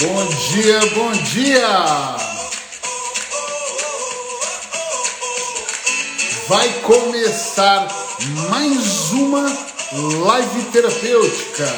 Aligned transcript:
Bom 0.00 0.26
dia, 0.26 0.80
bom 0.92 1.12
dia! 1.12 2.16
Vai 6.48 6.68
começar 6.82 7.86
mais 8.50 9.12
uma 9.12 9.46
live 10.26 10.62
terapêutica. 10.72 11.72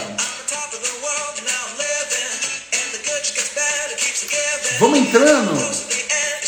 Vamos 4.81 4.99
entrando, 4.99 5.51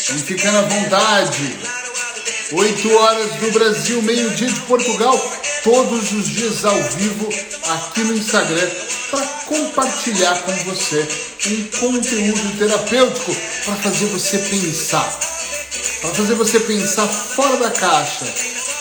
vamos 0.07 0.23
ficando 0.23 0.57
à 0.57 0.61
vontade. 0.61 1.59
8 2.51 2.93
horas 2.95 3.31
do 3.33 3.51
Brasil, 3.51 4.01
meio-dia 4.01 4.47
de 4.47 4.59
Portugal, 4.61 5.15
todos 5.63 6.11
os 6.13 6.29
dias 6.29 6.65
ao 6.65 6.81
vivo 6.83 7.29
aqui 7.69 7.99
no 8.01 8.17
Instagram 8.17 8.69
para 9.11 9.25
compartilhar 9.45 10.41
com 10.41 10.53
você 10.63 11.28
um 11.47 11.63
conteúdo 11.79 12.57
terapêutico 12.57 13.35
para 13.63 13.75
fazer 13.75 14.05
você 14.07 14.37
pensar, 14.37 15.19
para 16.01 16.13
fazer 16.13 16.35
você 16.35 16.59
pensar 16.59 17.07
fora 17.07 17.57
da 17.57 17.71
caixa. 17.71 18.25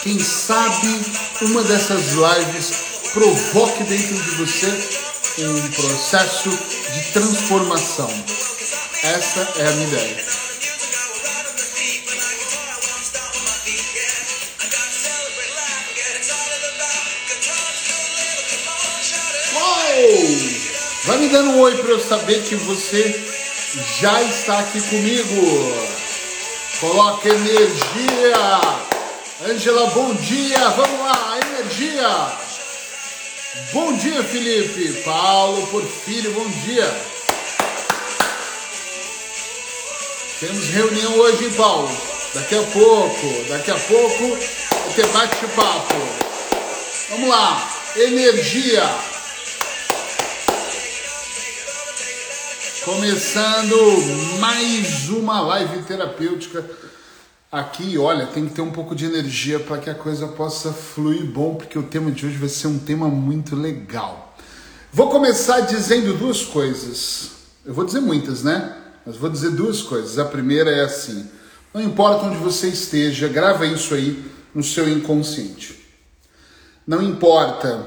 Quem 0.03 0.19
sabe 0.19 1.01
uma 1.43 1.63
dessas 1.63 2.13
lives 2.13 2.73
provoque 3.13 3.85
dentro 3.85 4.15
de 4.15 4.31
você 4.37 4.99
um 5.39 5.71
processo 5.71 6.51
de 6.51 7.13
transformação. 7.13 8.11
Essa 9.05 9.49
é 9.59 9.69
a 9.69 9.71
minha 9.73 9.87
ideia. 9.87 10.48
Vai 21.09 21.17
me 21.17 21.29
dando 21.31 21.53
um 21.53 21.61
oi 21.61 21.75
para 21.79 21.93
eu 21.93 22.01
saber 22.01 22.43
que 22.43 22.55
você 22.55 23.19
já 23.99 24.23
está 24.25 24.59
aqui 24.59 24.79
comigo. 24.79 25.75
Coloca 26.81 27.27
energia. 27.27 28.37
Ângela, 29.49 29.87
bom 29.87 30.13
dia. 30.17 30.59
Vamos 30.69 31.01
lá, 31.01 31.41
energia. 31.49 32.33
Bom 33.73 33.97
dia, 33.97 34.23
Felipe. 34.23 35.01
Paulo 35.03 35.67
Porfírio, 35.69 36.31
bom 36.33 36.47
dia. 36.67 36.95
Temos 40.41 40.69
reunião 40.69 41.15
hoje, 41.21 41.47
hein, 41.47 41.53
Paulo? 41.57 41.91
Daqui 42.35 42.55
a 42.55 42.63
pouco, 42.65 43.45
daqui 43.49 43.71
a 43.71 43.77
pouco, 43.77 44.39
ter 44.95 45.07
bate-papo. 45.07 45.97
Vamos 47.09 47.31
lá, 47.31 47.67
energia. 47.97 49.18
Começando 52.89 53.77
mais 54.41 55.11
uma 55.11 55.43
live 55.43 55.83
terapêutica 55.83 56.65
aqui. 57.53 57.99
Olha, 57.99 58.27
tem 58.27 58.47
que 58.47 58.55
ter 58.55 58.63
um 58.63 58.71
pouco 58.71 58.95
de 58.95 59.05
energia 59.05 59.61
para 59.61 59.77
que 59.77 59.91
a 59.91 59.95
coisa 59.95 60.27
possa 60.27 60.73
fluir 60.73 61.27
bom, 61.27 61.55
porque 61.55 61.79
o 61.79 61.83
tema 61.83 62.11
de 62.11 62.25
hoje 62.25 62.39
vai 62.39 62.49
ser 62.49 62.67
um 62.67 62.79
tema 62.79 63.07
muito 63.07 63.55
legal. 63.55 64.35
Vou 64.91 65.11
começar 65.11 65.61
dizendo 65.61 66.15
duas 66.15 66.43
coisas. 66.43 67.33
Eu 67.63 67.75
vou 67.75 67.85
dizer 67.85 68.01
muitas, 68.01 68.43
né? 68.43 68.75
Mas 69.05 69.17
vou 69.17 69.29
dizer 69.29 69.51
duas 69.51 69.83
coisas. 69.83 70.19
A 70.19 70.25
primeira 70.25 70.71
é 70.71 70.85
assim: 70.85 71.29
não 71.75 71.83
importa 71.83 72.25
onde 72.25 72.39
você 72.39 72.69
esteja, 72.69 73.29
grava 73.29 73.67
isso 73.67 73.93
aí 73.93 74.25
no 74.55 74.63
seu 74.63 74.89
inconsciente. 74.89 75.79
Não 76.87 77.03
importa 77.03 77.87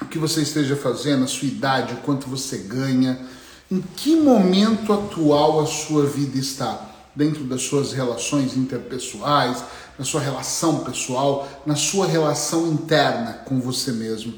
o 0.00 0.06
que 0.06 0.18
você 0.18 0.40
esteja 0.40 0.74
fazendo, 0.74 1.24
a 1.24 1.28
sua 1.28 1.48
idade, 1.48 1.92
o 1.92 1.98
quanto 1.98 2.26
você 2.30 2.56
ganha 2.56 3.35
em 3.70 3.80
que 3.80 4.16
momento 4.16 4.92
atual 4.92 5.60
a 5.60 5.66
sua 5.66 6.06
vida 6.06 6.38
está? 6.38 6.90
Dentro 7.14 7.44
das 7.44 7.62
suas 7.62 7.92
relações 7.92 8.56
interpessoais, 8.56 9.64
na 9.98 10.04
sua 10.04 10.20
relação 10.20 10.84
pessoal, 10.84 11.48
na 11.64 11.74
sua 11.74 12.06
relação 12.06 12.68
interna 12.68 13.32
com 13.44 13.60
você 13.60 13.90
mesmo. 13.90 14.34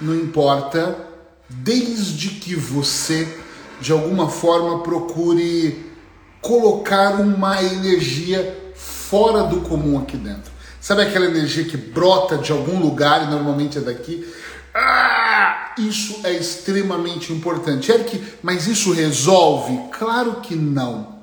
Não 0.00 0.14
importa, 0.14 0.96
desde 1.48 2.30
que 2.30 2.54
você, 2.54 3.28
de 3.80 3.92
alguma 3.92 4.30
forma, 4.30 4.82
procure 4.82 5.92
colocar 6.40 7.20
uma 7.20 7.62
energia 7.62 8.72
fora 8.74 9.42
do 9.44 9.60
comum 9.60 9.98
aqui 9.98 10.16
dentro. 10.16 10.50
Sabe 10.80 11.02
aquela 11.02 11.26
energia 11.26 11.64
que 11.64 11.76
brota 11.76 12.38
de 12.38 12.52
algum 12.52 12.80
lugar 12.80 13.24
e 13.24 13.30
normalmente 13.30 13.78
é 13.78 13.80
daqui? 13.80 14.26
Ah, 14.74 15.17
isso 15.78 16.20
é 16.24 16.32
extremamente 16.32 17.32
importante. 17.32 17.90
Eric, 17.90 18.22
mas 18.42 18.66
isso 18.66 18.92
resolve? 18.92 19.78
Claro 19.92 20.40
que 20.40 20.54
não. 20.54 21.18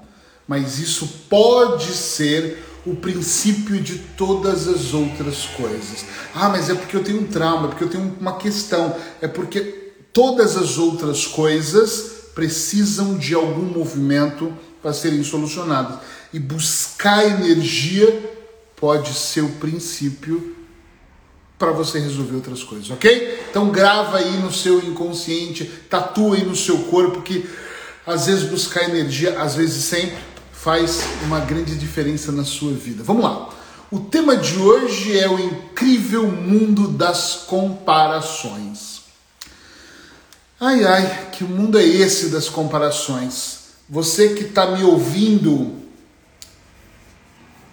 Mas 0.48 0.80
isso 0.80 1.08
pode 1.30 1.94
ser 1.94 2.64
o 2.86 2.96
princípio 2.96 3.82
de 3.82 3.98
todas 3.98 4.68
as 4.68 4.94
outras 4.94 5.46
coisas. 5.46 6.06
Ah, 6.34 6.50
mas 6.50 6.70
é 6.70 6.76
porque 6.76 6.96
eu 6.96 7.04
tenho 7.04 7.22
um 7.22 7.28
trauma, 7.28 7.66
é 7.66 7.70
porque 7.70 7.84
eu 7.84 7.90
tenho 7.90 8.16
uma 8.20 8.38
questão, 8.38 8.96
é 9.22 9.28
porque 9.28 9.94
todas 10.14 10.56
as 10.56 10.78
outras 10.78 11.26
coisas 11.26 12.12
precisam 12.36 13.18
de 13.18 13.34
algum 13.34 13.66
movimento 13.66 14.54
para 14.82 14.94
serem 14.94 15.24
solucionadas. 15.24 16.00
E 16.32 16.40
buscar 16.40 17.26
energia 17.26 18.34
pode 18.76 19.14
ser 19.14 19.42
o 19.42 19.50
princípio 19.54 20.55
para 21.58 21.72
você 21.72 22.00
resolver 22.00 22.36
outras 22.36 22.64
coisas, 22.64 22.90
ok? 22.92 23.46
Então 23.50 23.70
grava 23.70 24.18
aí 24.18 24.38
no 24.38 24.52
seu 24.52 24.80
inconsciente, 24.80 25.66
tatua 25.90 26.36
aí 26.36 26.44
no 26.44 26.56
seu 26.56 26.80
corpo 26.84 27.22
que 27.22 27.50
às 28.06 28.28
vezes 28.28 28.44
buscar 28.44 28.84
energia, 28.84 29.40
às 29.40 29.56
vezes 29.56 29.86
sempre 29.86 30.18
faz 30.52 31.04
uma 31.24 31.40
grande 31.40 31.76
diferença 31.76 32.32
na 32.32 32.44
sua 32.44 32.74
vida. 32.74 33.04
Vamos 33.04 33.24
lá. 33.24 33.50
O 33.92 34.00
tema 34.00 34.36
de 34.36 34.58
hoje 34.58 35.18
é 35.18 35.30
o 35.30 35.40
incrível 35.40 36.28
mundo 36.28 36.88
das 36.88 37.44
comparações. 37.48 39.02
Ai 40.60 40.84
ai, 40.84 41.30
que 41.32 41.44
mundo 41.44 41.78
é 41.78 41.84
esse 41.84 42.30
das 42.30 42.50
comparações? 42.50 43.60
Você 43.90 44.30
que 44.30 44.44
está 44.46 44.66
me 44.68 44.84
ouvindo 44.84 45.76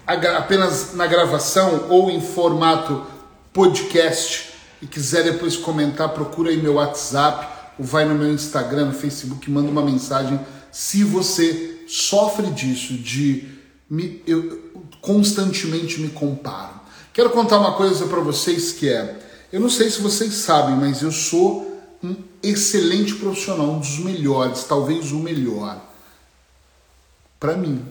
apenas 0.06 0.94
na 0.94 1.06
gravação 1.06 1.86
ou 1.88 2.10
em 2.10 2.20
formato 2.20 3.06
podcast 3.52 4.54
e 4.80 4.86
quiser 4.86 5.24
depois 5.24 5.56
comentar, 5.56 6.08
procura 6.10 6.50
aí 6.50 6.56
meu 6.56 6.74
WhatsApp 6.74 7.74
ou 7.78 7.84
vai 7.84 8.04
no 8.04 8.14
meu 8.14 8.32
Instagram, 8.32 8.86
no 8.86 8.92
Facebook, 8.92 9.50
manda 9.50 9.70
uma 9.70 9.82
mensagem. 9.82 10.40
Se 10.70 11.04
você 11.04 11.84
sofre 11.86 12.50
disso, 12.50 12.94
de 12.94 13.48
me, 13.88 14.22
eu 14.26 14.70
constantemente 15.00 16.00
me 16.00 16.08
comparo. 16.08 16.80
Quero 17.12 17.30
contar 17.30 17.58
uma 17.58 17.74
coisa 17.74 18.06
para 18.06 18.20
vocês 18.20 18.72
que 18.72 18.88
é, 18.88 19.18
eu 19.52 19.60
não 19.60 19.68
sei 19.68 19.90
se 19.90 20.00
vocês 20.00 20.32
sabem, 20.34 20.76
mas 20.76 21.02
eu 21.02 21.12
sou 21.12 21.70
um 22.02 22.16
excelente 22.42 23.14
profissional, 23.14 23.66
um 23.66 23.78
dos 23.78 23.98
melhores, 23.98 24.64
talvez 24.64 25.12
o 25.12 25.18
melhor. 25.18 25.80
Para 27.38 27.56
mim. 27.56 27.84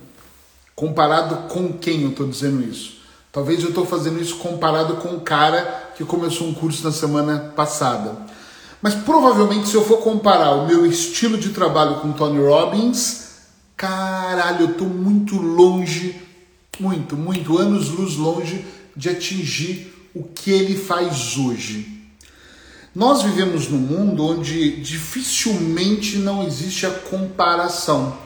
Comparado 0.76 1.48
com 1.50 1.74
quem 1.74 2.02
eu 2.02 2.10
estou 2.10 2.28
dizendo 2.28 2.68
isso? 2.68 3.01
Talvez 3.32 3.62
eu 3.62 3.70
estou 3.70 3.86
fazendo 3.86 4.22
isso 4.22 4.36
comparado 4.38 4.98
com 4.98 5.16
o 5.16 5.22
cara 5.22 5.94
que 5.96 6.04
começou 6.04 6.48
um 6.48 6.54
curso 6.54 6.84
na 6.84 6.92
semana 6.92 7.54
passada. 7.56 8.18
Mas 8.82 8.94
provavelmente 8.94 9.70
se 9.70 9.76
eu 9.76 9.86
for 9.86 9.98
comparar 9.98 10.52
o 10.52 10.68
meu 10.68 10.86
estilo 10.86 11.38
de 11.38 11.50
trabalho 11.50 12.02
com 12.02 12.12
Tony 12.12 12.44
Robbins, 12.44 13.30
caralho, 13.78 14.66
eu 14.66 14.72
estou 14.72 14.88
muito 14.88 15.38
longe, 15.38 16.22
muito, 16.80 17.16
muito, 17.16 17.58
anos 17.58 17.90
luz 17.90 18.16
longe 18.16 18.66
de 18.96 19.10
atingir 19.10 20.10
o 20.14 20.24
que 20.24 20.52
ele 20.52 20.76
faz 20.76 21.38
hoje. 21.38 22.02
Nós 22.94 23.22
vivemos 23.22 23.70
num 23.70 23.78
mundo 23.78 24.26
onde 24.26 24.82
dificilmente 24.82 26.18
não 26.18 26.44
existe 26.44 26.86
a 26.86 26.92
comparação. 26.92 28.18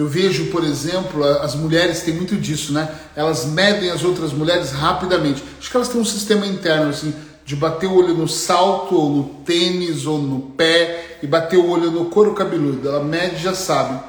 Eu 0.00 0.08
vejo, 0.08 0.46
por 0.46 0.64
exemplo, 0.64 1.22
as 1.22 1.54
mulheres 1.54 2.00
têm 2.00 2.14
muito 2.14 2.34
disso, 2.34 2.72
né? 2.72 2.90
Elas 3.14 3.44
medem 3.44 3.90
as 3.90 4.02
outras 4.02 4.32
mulheres 4.32 4.70
rapidamente. 4.70 5.44
Acho 5.58 5.70
que 5.70 5.76
elas 5.76 5.90
têm 5.90 6.00
um 6.00 6.06
sistema 6.06 6.46
interno, 6.46 6.88
assim, 6.88 7.14
de 7.44 7.54
bater 7.54 7.86
o 7.86 7.96
olho 7.96 8.14
no 8.14 8.26
salto, 8.26 8.94
ou 8.94 9.10
no 9.10 9.24
tênis, 9.44 10.06
ou 10.06 10.16
no 10.16 10.40
pé, 10.52 11.18
e 11.22 11.26
bater 11.26 11.58
o 11.58 11.68
olho 11.68 11.90
no 11.90 12.06
couro 12.06 12.32
cabeludo. 12.32 12.88
Ela 12.88 13.04
mede 13.04 13.42
já 13.42 13.54
sabe. 13.54 14.02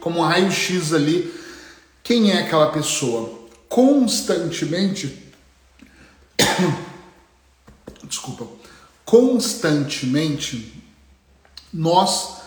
Como 0.00 0.20
um 0.20 0.22
raio-x 0.22 0.94
ali. 0.94 1.30
Quem 2.02 2.30
é 2.30 2.38
aquela 2.38 2.70
pessoa? 2.70 3.40
Constantemente. 3.68 5.22
Desculpa. 8.08 8.46
Constantemente, 9.04 10.82
nós 11.70 12.39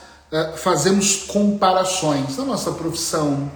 fazemos 0.56 1.24
comparações 1.27 2.38
na 2.38 2.45
nossa 2.45 2.71
profissão, 2.71 3.51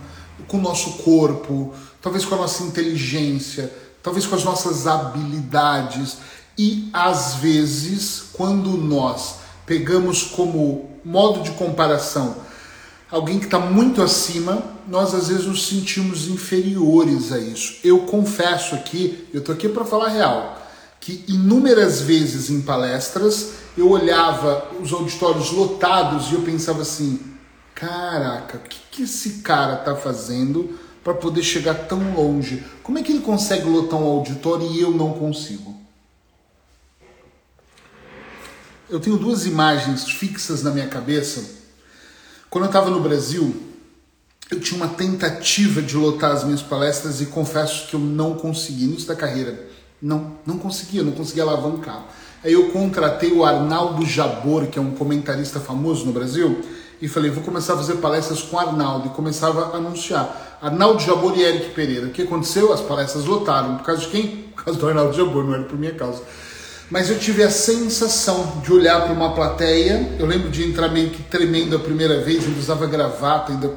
com 0.48 0.58
o 0.58 0.62
nosso 0.62 1.04
corpo, 1.04 1.74
talvez 2.02 2.24
com 2.26 2.36
a 2.36 2.40
nossa 2.40 2.64
inteligência, 2.64 3.74
talvez 4.04 4.26
com 4.26 4.36
as 4.36 4.44
nossas 4.44 4.88
habilidades. 4.88 6.18
E 6.58 6.90
às 6.94 7.36
vezes, 7.36 8.24
quando 8.34 8.72
nós 8.72 9.36
pegamos 9.66 10.24
como 10.24 10.90
modo 11.04 11.42
de 11.42 11.52
comparação 11.52 12.48
alguém 13.12 13.40
que 13.40 13.46
está 13.46 13.60
muito 13.60 14.02
acima, 14.02 14.62
nós 14.88 15.14
às 15.14 15.30
vezes 15.30 15.46
nos 15.46 15.68
sentimos 15.68 16.28
inferiores 16.28 17.32
a 17.32 17.40
isso. 17.40 17.78
Eu 17.84 18.00
confesso 18.00 18.76
aqui, 18.76 19.28
eu 19.34 19.40
estou 19.40 19.56
aqui 19.56 19.70
para 19.70 19.86
falar 19.86 20.10
real, 20.10 20.62
que 21.00 21.24
inúmeras 21.28 22.02
vezes 22.02 22.50
em 22.50 22.62
palestras 22.62 23.52
eu 23.78 23.90
olhava 23.90 24.70
os 24.82 24.92
auditórios 24.92 25.52
lotados 25.52 26.32
e 26.32 26.34
eu 26.34 26.42
pensava 26.42 26.82
assim: 26.82 27.20
caraca, 27.76 28.58
o 28.58 28.62
que, 28.62 28.80
que 28.92 29.04
esse 29.04 29.42
cara 29.42 29.76
está 29.80 29.96
fazendo 29.96 30.78
para 31.04 31.14
poder 31.14 31.44
chegar 31.44 31.76
tão 31.88 32.14
longe? 32.14 32.64
Como 32.84 32.98
é 32.98 33.04
que 33.04 33.12
ele 33.12 33.22
consegue 33.22 33.70
lotar 33.70 34.00
um 34.00 34.08
auditório 34.08 34.68
e 34.72 34.82
eu 34.82 34.92
não 34.92 35.14
consigo? 35.14 35.76
Eu 38.90 39.00
tenho 39.00 39.18
duas 39.18 39.46
imagens 39.46 40.10
fixas 40.10 40.64
na 40.64 40.72
minha 40.72 40.88
cabeça 40.88 41.58
quando 42.50 42.64
eu 42.64 42.70
estava 42.70 42.90
no 42.90 43.02
Brasil, 43.02 43.56
eu 44.50 44.60
tinha 44.60 44.82
uma 44.82 44.94
tentativa 44.94 45.82
de 45.82 45.96
lotar 45.98 46.32
as 46.32 46.44
minhas 46.44 46.62
palestras 46.62 47.20
e 47.20 47.26
confesso 47.26 47.88
que 47.88 47.94
eu 47.94 48.00
não 48.00 48.36
consegui, 48.36 48.86
início 48.86 49.08
da 49.08 49.16
carreira. 49.16 49.68
Não, 50.02 50.38
não 50.46 50.58
conseguia, 50.58 51.04
não 51.04 51.12
conseguia 51.12 51.44
alavancar. 51.44 52.08
Aí 52.48 52.54
eu 52.54 52.70
contratei 52.70 53.34
o 53.34 53.44
Arnaldo 53.44 54.06
Jabor, 54.06 54.68
que 54.68 54.80
é 54.80 54.82
um 54.82 54.92
comentarista 54.92 55.60
famoso 55.60 56.06
no 56.06 56.14
Brasil, 56.14 56.62
e 57.02 57.06
falei, 57.10 57.30
vou 57.30 57.44
começar 57.44 57.74
a 57.74 57.76
fazer 57.76 57.96
palestras 57.96 58.42
com 58.42 58.58
Arnaldo, 58.58 59.08
e 59.08 59.10
começava 59.10 59.74
a 59.74 59.76
anunciar. 59.76 60.58
Arnaldo 60.62 61.02
Jabor 61.02 61.38
e 61.38 61.44
Eric 61.44 61.72
Pereira. 61.72 62.06
O 62.06 62.10
que 62.10 62.22
aconteceu? 62.22 62.72
As 62.72 62.80
palestras 62.80 63.26
lotaram. 63.26 63.76
Por 63.76 63.86
causa 63.86 64.04
de 64.04 64.08
quem? 64.08 64.48
Por 64.56 64.64
causa 64.64 64.80
do 64.80 64.88
Arnaldo 64.88 65.14
Jabor, 65.14 65.44
não 65.44 65.56
era 65.56 65.64
por 65.64 65.78
minha 65.78 65.94
causa 65.94 66.24
mas 66.90 67.10
eu 67.10 67.20
tive 67.20 67.44
a 67.44 67.50
sensação 67.50 68.62
de 68.64 68.72
olhar 68.72 69.04
para 69.04 69.12
uma 69.12 69.34
plateia. 69.34 70.16
Eu 70.18 70.26
lembro 70.26 70.50
de 70.50 70.64
entrar 70.64 70.88
meio 70.88 71.10
que 71.10 71.22
tremendo 71.24 71.76
a 71.76 71.80
primeira 71.80 72.22
vez, 72.22 72.46
ainda 72.46 72.58
usava 72.58 72.88
gravata, 72.88 73.52
ainda 73.52 73.74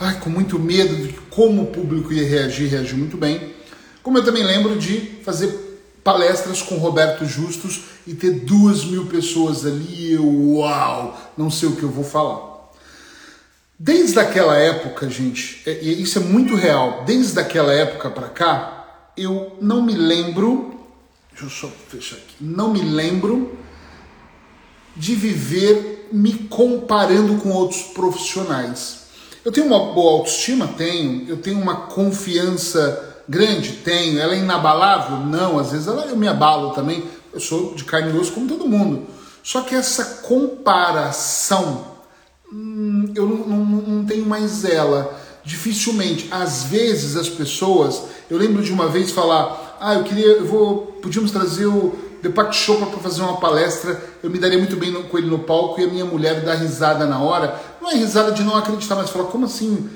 ai, 0.00 0.18
com 0.18 0.28
muito 0.28 0.58
medo 0.58 0.96
de 0.96 1.12
como 1.30 1.62
o 1.62 1.66
público 1.66 2.12
ia 2.12 2.26
reagir, 2.28 2.68
reagiu 2.68 2.98
muito 2.98 3.16
bem. 3.16 3.54
Como 4.02 4.18
eu 4.18 4.24
também 4.24 4.42
lembro 4.42 4.76
de 4.76 5.20
fazer 5.24 5.67
palestras 6.08 6.62
com 6.62 6.76
Roberto 6.76 7.26
Justus 7.26 7.80
e 8.06 8.14
ter 8.14 8.30
duas 8.30 8.84
mil 8.84 9.06
pessoas 9.06 9.66
ali, 9.66 10.12
eu, 10.12 10.26
uau, 10.54 11.14
não 11.36 11.50
sei 11.50 11.68
o 11.68 11.76
que 11.76 11.82
eu 11.82 11.90
vou 11.90 12.04
falar. 12.04 12.70
Desde 13.78 14.18
aquela 14.18 14.56
época, 14.56 15.10
gente, 15.10 15.62
é, 15.66 15.82
e 15.82 16.00
isso 16.02 16.18
é 16.18 16.22
muito 16.22 16.54
real, 16.54 17.04
desde 17.04 17.38
aquela 17.38 17.72
época 17.72 18.08
para 18.08 18.28
cá, 18.28 19.10
eu 19.16 19.56
não 19.60 19.82
me 19.82 19.94
lembro 19.94 20.78
Deixa 21.38 21.44
eu 21.44 21.50
só 21.50 21.68
fechar 21.88 22.16
aqui. 22.16 22.34
Não 22.40 22.72
me 22.72 22.80
lembro 22.80 23.56
de 24.96 25.14
viver 25.14 26.08
me 26.10 26.32
comparando 26.32 27.36
com 27.36 27.50
outros 27.50 27.82
profissionais. 27.82 29.02
Eu 29.44 29.52
tenho 29.52 29.68
uma 29.68 29.92
boa 29.92 30.18
autoestima? 30.18 30.66
Tenho. 30.66 31.28
Eu 31.28 31.36
tenho 31.36 31.60
uma 31.60 31.82
confiança 31.82 33.17
grande? 33.28 33.72
Tenho. 33.84 34.18
Ela 34.18 34.34
é 34.34 34.38
inabalável? 34.38 35.18
Não. 35.18 35.58
Às 35.58 35.72
vezes 35.72 35.86
ela, 35.86 36.06
eu 36.06 36.16
me 36.16 36.28
abalo 36.28 36.70
também. 36.70 37.04
Eu 37.32 37.40
sou 37.40 37.74
de 37.74 37.84
carne 37.84 38.14
e 38.14 38.18
osso 38.18 38.32
como 38.32 38.48
todo 38.48 38.68
mundo. 38.68 39.06
Só 39.42 39.62
que 39.62 39.74
essa 39.74 40.04
comparação, 40.22 41.86
hum, 42.52 43.12
eu 43.14 43.26
não, 43.26 43.36
não, 43.36 43.64
não 43.64 44.04
tenho 44.04 44.26
mais 44.26 44.64
ela. 44.64 45.18
Dificilmente. 45.44 46.28
Às 46.30 46.64
vezes 46.64 47.16
as 47.16 47.28
pessoas. 47.28 48.02
Eu 48.28 48.38
lembro 48.38 48.62
de 48.62 48.72
uma 48.72 48.88
vez 48.88 49.10
falar 49.10 49.68
ah, 49.80 49.94
eu 49.94 50.04
queria, 50.04 50.26
eu 50.26 50.44
vou, 50.44 50.98
podíamos 51.00 51.30
trazer 51.30 51.66
o 51.66 51.94
Deepak 52.20 52.54
Chopra 52.54 52.86
para 52.86 52.98
fazer 52.98 53.22
uma 53.22 53.36
palestra, 53.36 54.02
eu 54.22 54.30
me 54.30 54.38
daria 54.38 54.58
muito 54.58 54.76
bem 54.76 54.90
no, 54.90 55.04
com 55.04 55.18
ele 55.18 55.28
no 55.28 55.38
palco 55.38 55.80
e 55.80 55.84
a 55.84 55.86
minha 55.86 56.04
mulher 56.04 56.44
dá 56.44 56.54
risada 56.54 57.06
na 57.06 57.20
hora. 57.20 57.54
Não 57.80 57.90
é 57.90 57.94
risada 57.94 58.32
de 58.32 58.42
não 58.42 58.56
acreditar, 58.56 58.96
mas 58.96 59.10
falar, 59.10 59.26
como 59.26 59.46
assim? 59.46 59.88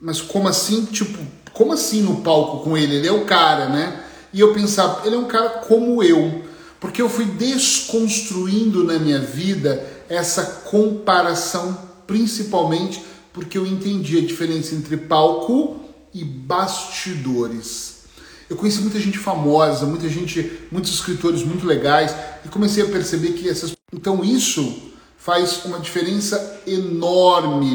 Mas 0.00 0.20
como 0.20 0.48
assim? 0.48 0.84
Tipo, 0.86 1.18
como 1.52 1.72
assim 1.72 2.02
no 2.02 2.22
palco 2.22 2.64
com 2.64 2.76
ele? 2.76 2.96
Ele 2.96 3.08
é 3.08 3.12
o 3.12 3.24
cara, 3.24 3.68
né? 3.68 4.04
E 4.32 4.40
eu 4.40 4.54
pensava, 4.54 5.06
ele 5.06 5.16
é 5.16 5.18
um 5.18 5.26
cara 5.26 5.48
como 5.60 6.02
eu. 6.02 6.44
Porque 6.78 7.02
eu 7.02 7.08
fui 7.08 7.26
desconstruindo 7.26 8.84
na 8.84 8.98
minha 8.98 9.20
vida 9.20 9.86
essa 10.08 10.42
comparação, 10.70 11.78
principalmente 12.06 13.04
porque 13.32 13.58
eu 13.58 13.66
entendi 13.66 14.18
a 14.18 14.26
diferença 14.26 14.74
entre 14.74 14.96
palco 14.96 15.80
e 16.12 16.24
bastidores. 16.24 18.00
Eu 18.48 18.56
conheci 18.56 18.80
muita 18.80 18.98
gente 18.98 19.18
famosa, 19.18 19.86
muita 19.86 20.08
gente, 20.08 20.66
muitos 20.72 20.92
escritores 20.92 21.44
muito 21.44 21.66
legais 21.66 22.14
e 22.44 22.48
comecei 22.48 22.82
a 22.82 22.88
perceber 22.88 23.34
que 23.34 23.48
essas. 23.48 23.76
Então 23.92 24.24
isso 24.24 24.90
faz 25.16 25.64
uma 25.64 25.78
diferença 25.78 26.60
enorme. 26.66 27.74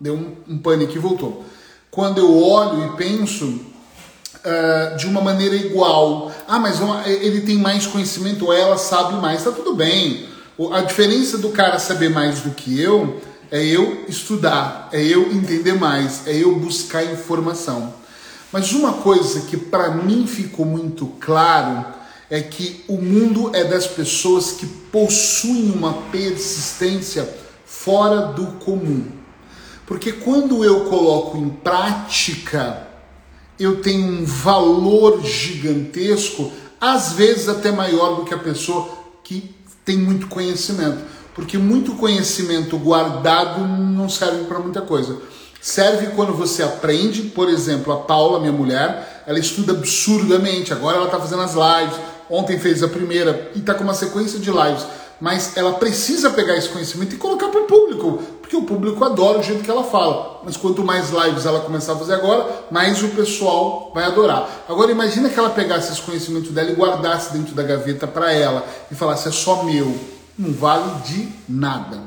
Deu 0.00 0.14
um, 0.14 0.36
um 0.48 0.58
pânico 0.58 0.92
e 0.94 0.98
voltou. 0.98 1.44
Quando 1.90 2.18
eu 2.18 2.42
olho 2.42 2.86
e 2.86 2.96
penso 2.96 3.46
uh, 3.46 4.96
de 4.96 5.06
uma 5.06 5.20
maneira 5.20 5.56
igual, 5.56 6.30
ah, 6.46 6.58
mas 6.58 6.78
ele 7.06 7.40
tem 7.40 7.56
mais 7.56 7.86
conhecimento 7.86 8.46
ou 8.46 8.52
ela 8.52 8.76
sabe 8.76 9.14
mais, 9.20 9.42
tá 9.42 9.50
tudo 9.50 9.74
bem. 9.74 10.26
A 10.72 10.80
diferença 10.82 11.38
do 11.38 11.50
cara 11.50 11.78
saber 11.78 12.10
mais 12.10 12.40
do 12.40 12.50
que 12.50 12.80
eu 12.80 13.20
é 13.50 13.64
eu 13.64 14.04
estudar, 14.08 14.88
é 14.92 15.02
eu 15.02 15.30
entender 15.32 15.74
mais, 15.74 16.26
é 16.26 16.34
eu 16.36 16.56
buscar 16.56 17.04
informação. 17.04 17.94
Mas 18.52 18.72
uma 18.72 18.94
coisa 18.94 19.42
que 19.42 19.56
para 19.56 19.90
mim 19.90 20.26
ficou 20.26 20.64
muito 20.64 21.06
claro 21.20 21.84
é 22.30 22.40
que 22.40 22.84
o 22.88 22.96
mundo 22.96 23.54
é 23.54 23.64
das 23.64 23.86
pessoas 23.86 24.52
que 24.52 24.66
possuem 24.66 25.70
uma 25.70 25.92
persistência 26.10 27.28
fora 27.64 28.32
do 28.32 28.46
comum. 28.64 29.15
Porque 29.86 30.12
quando 30.12 30.64
eu 30.64 30.86
coloco 30.86 31.38
em 31.38 31.48
prática, 31.48 32.88
eu 33.58 33.80
tenho 33.80 34.04
um 34.04 34.24
valor 34.24 35.22
gigantesco, 35.24 36.52
às 36.80 37.12
vezes 37.12 37.48
até 37.48 37.70
maior 37.70 38.16
do 38.16 38.24
que 38.24 38.34
a 38.34 38.38
pessoa 38.38 38.88
que 39.22 39.54
tem 39.84 39.96
muito 39.96 40.26
conhecimento. 40.26 40.98
Porque 41.34 41.56
muito 41.56 41.94
conhecimento 41.94 42.76
guardado 42.78 43.60
não 43.66 44.08
serve 44.08 44.44
para 44.44 44.58
muita 44.58 44.80
coisa. 44.80 45.18
Serve 45.60 46.08
quando 46.08 46.32
você 46.32 46.62
aprende, 46.62 47.22
por 47.22 47.48
exemplo, 47.48 47.92
a 47.92 47.96
Paula, 47.98 48.40
minha 48.40 48.52
mulher, 48.52 49.24
ela 49.26 49.38
estuda 49.38 49.72
absurdamente, 49.72 50.72
agora 50.72 50.96
ela 50.96 51.06
está 51.06 51.18
fazendo 51.18 51.42
as 51.42 51.54
lives, 51.54 51.98
ontem 52.30 52.58
fez 52.58 52.82
a 52.82 52.88
primeira 52.88 53.50
e 53.54 53.58
está 53.58 53.74
com 53.74 53.84
uma 53.84 53.94
sequência 53.94 54.38
de 54.38 54.50
lives, 54.50 54.86
mas 55.20 55.56
ela 55.56 55.74
precisa 55.74 56.30
pegar 56.30 56.56
esse 56.56 56.68
conhecimento 56.68 57.14
e 57.14 57.18
colocar 57.18 57.48
para 57.48 57.62
o 57.62 57.66
público, 57.66 58.22
porque 58.40 58.56
o 58.56 58.62
público 58.62 59.02
adora 59.04 59.38
o 59.38 59.42
jeito 59.42 59.64
que 59.64 59.70
ela 59.70 59.84
fala. 59.84 60.42
Mas 60.44 60.56
quanto 60.56 60.84
mais 60.84 61.10
lives 61.10 61.46
ela 61.46 61.60
começar 61.60 61.94
a 61.94 61.96
fazer 61.96 62.14
agora, 62.14 62.66
mais 62.70 63.02
o 63.02 63.08
pessoal 63.08 63.90
vai 63.94 64.04
adorar. 64.04 64.64
Agora 64.68 64.90
imagina 64.92 65.28
que 65.28 65.38
ela 65.38 65.50
pegasse 65.50 65.92
esse 65.92 66.02
conhecimento 66.02 66.52
dela 66.52 66.70
e 66.70 66.74
guardasse 66.74 67.32
dentro 67.32 67.54
da 67.54 67.62
gaveta 67.62 68.06
para 68.06 68.32
ela 68.32 68.66
e 68.90 68.94
falasse 68.94 69.28
é 69.28 69.32
só 69.32 69.64
meu, 69.64 69.98
não 70.38 70.52
vale 70.52 71.00
de 71.02 71.28
nada. 71.48 72.00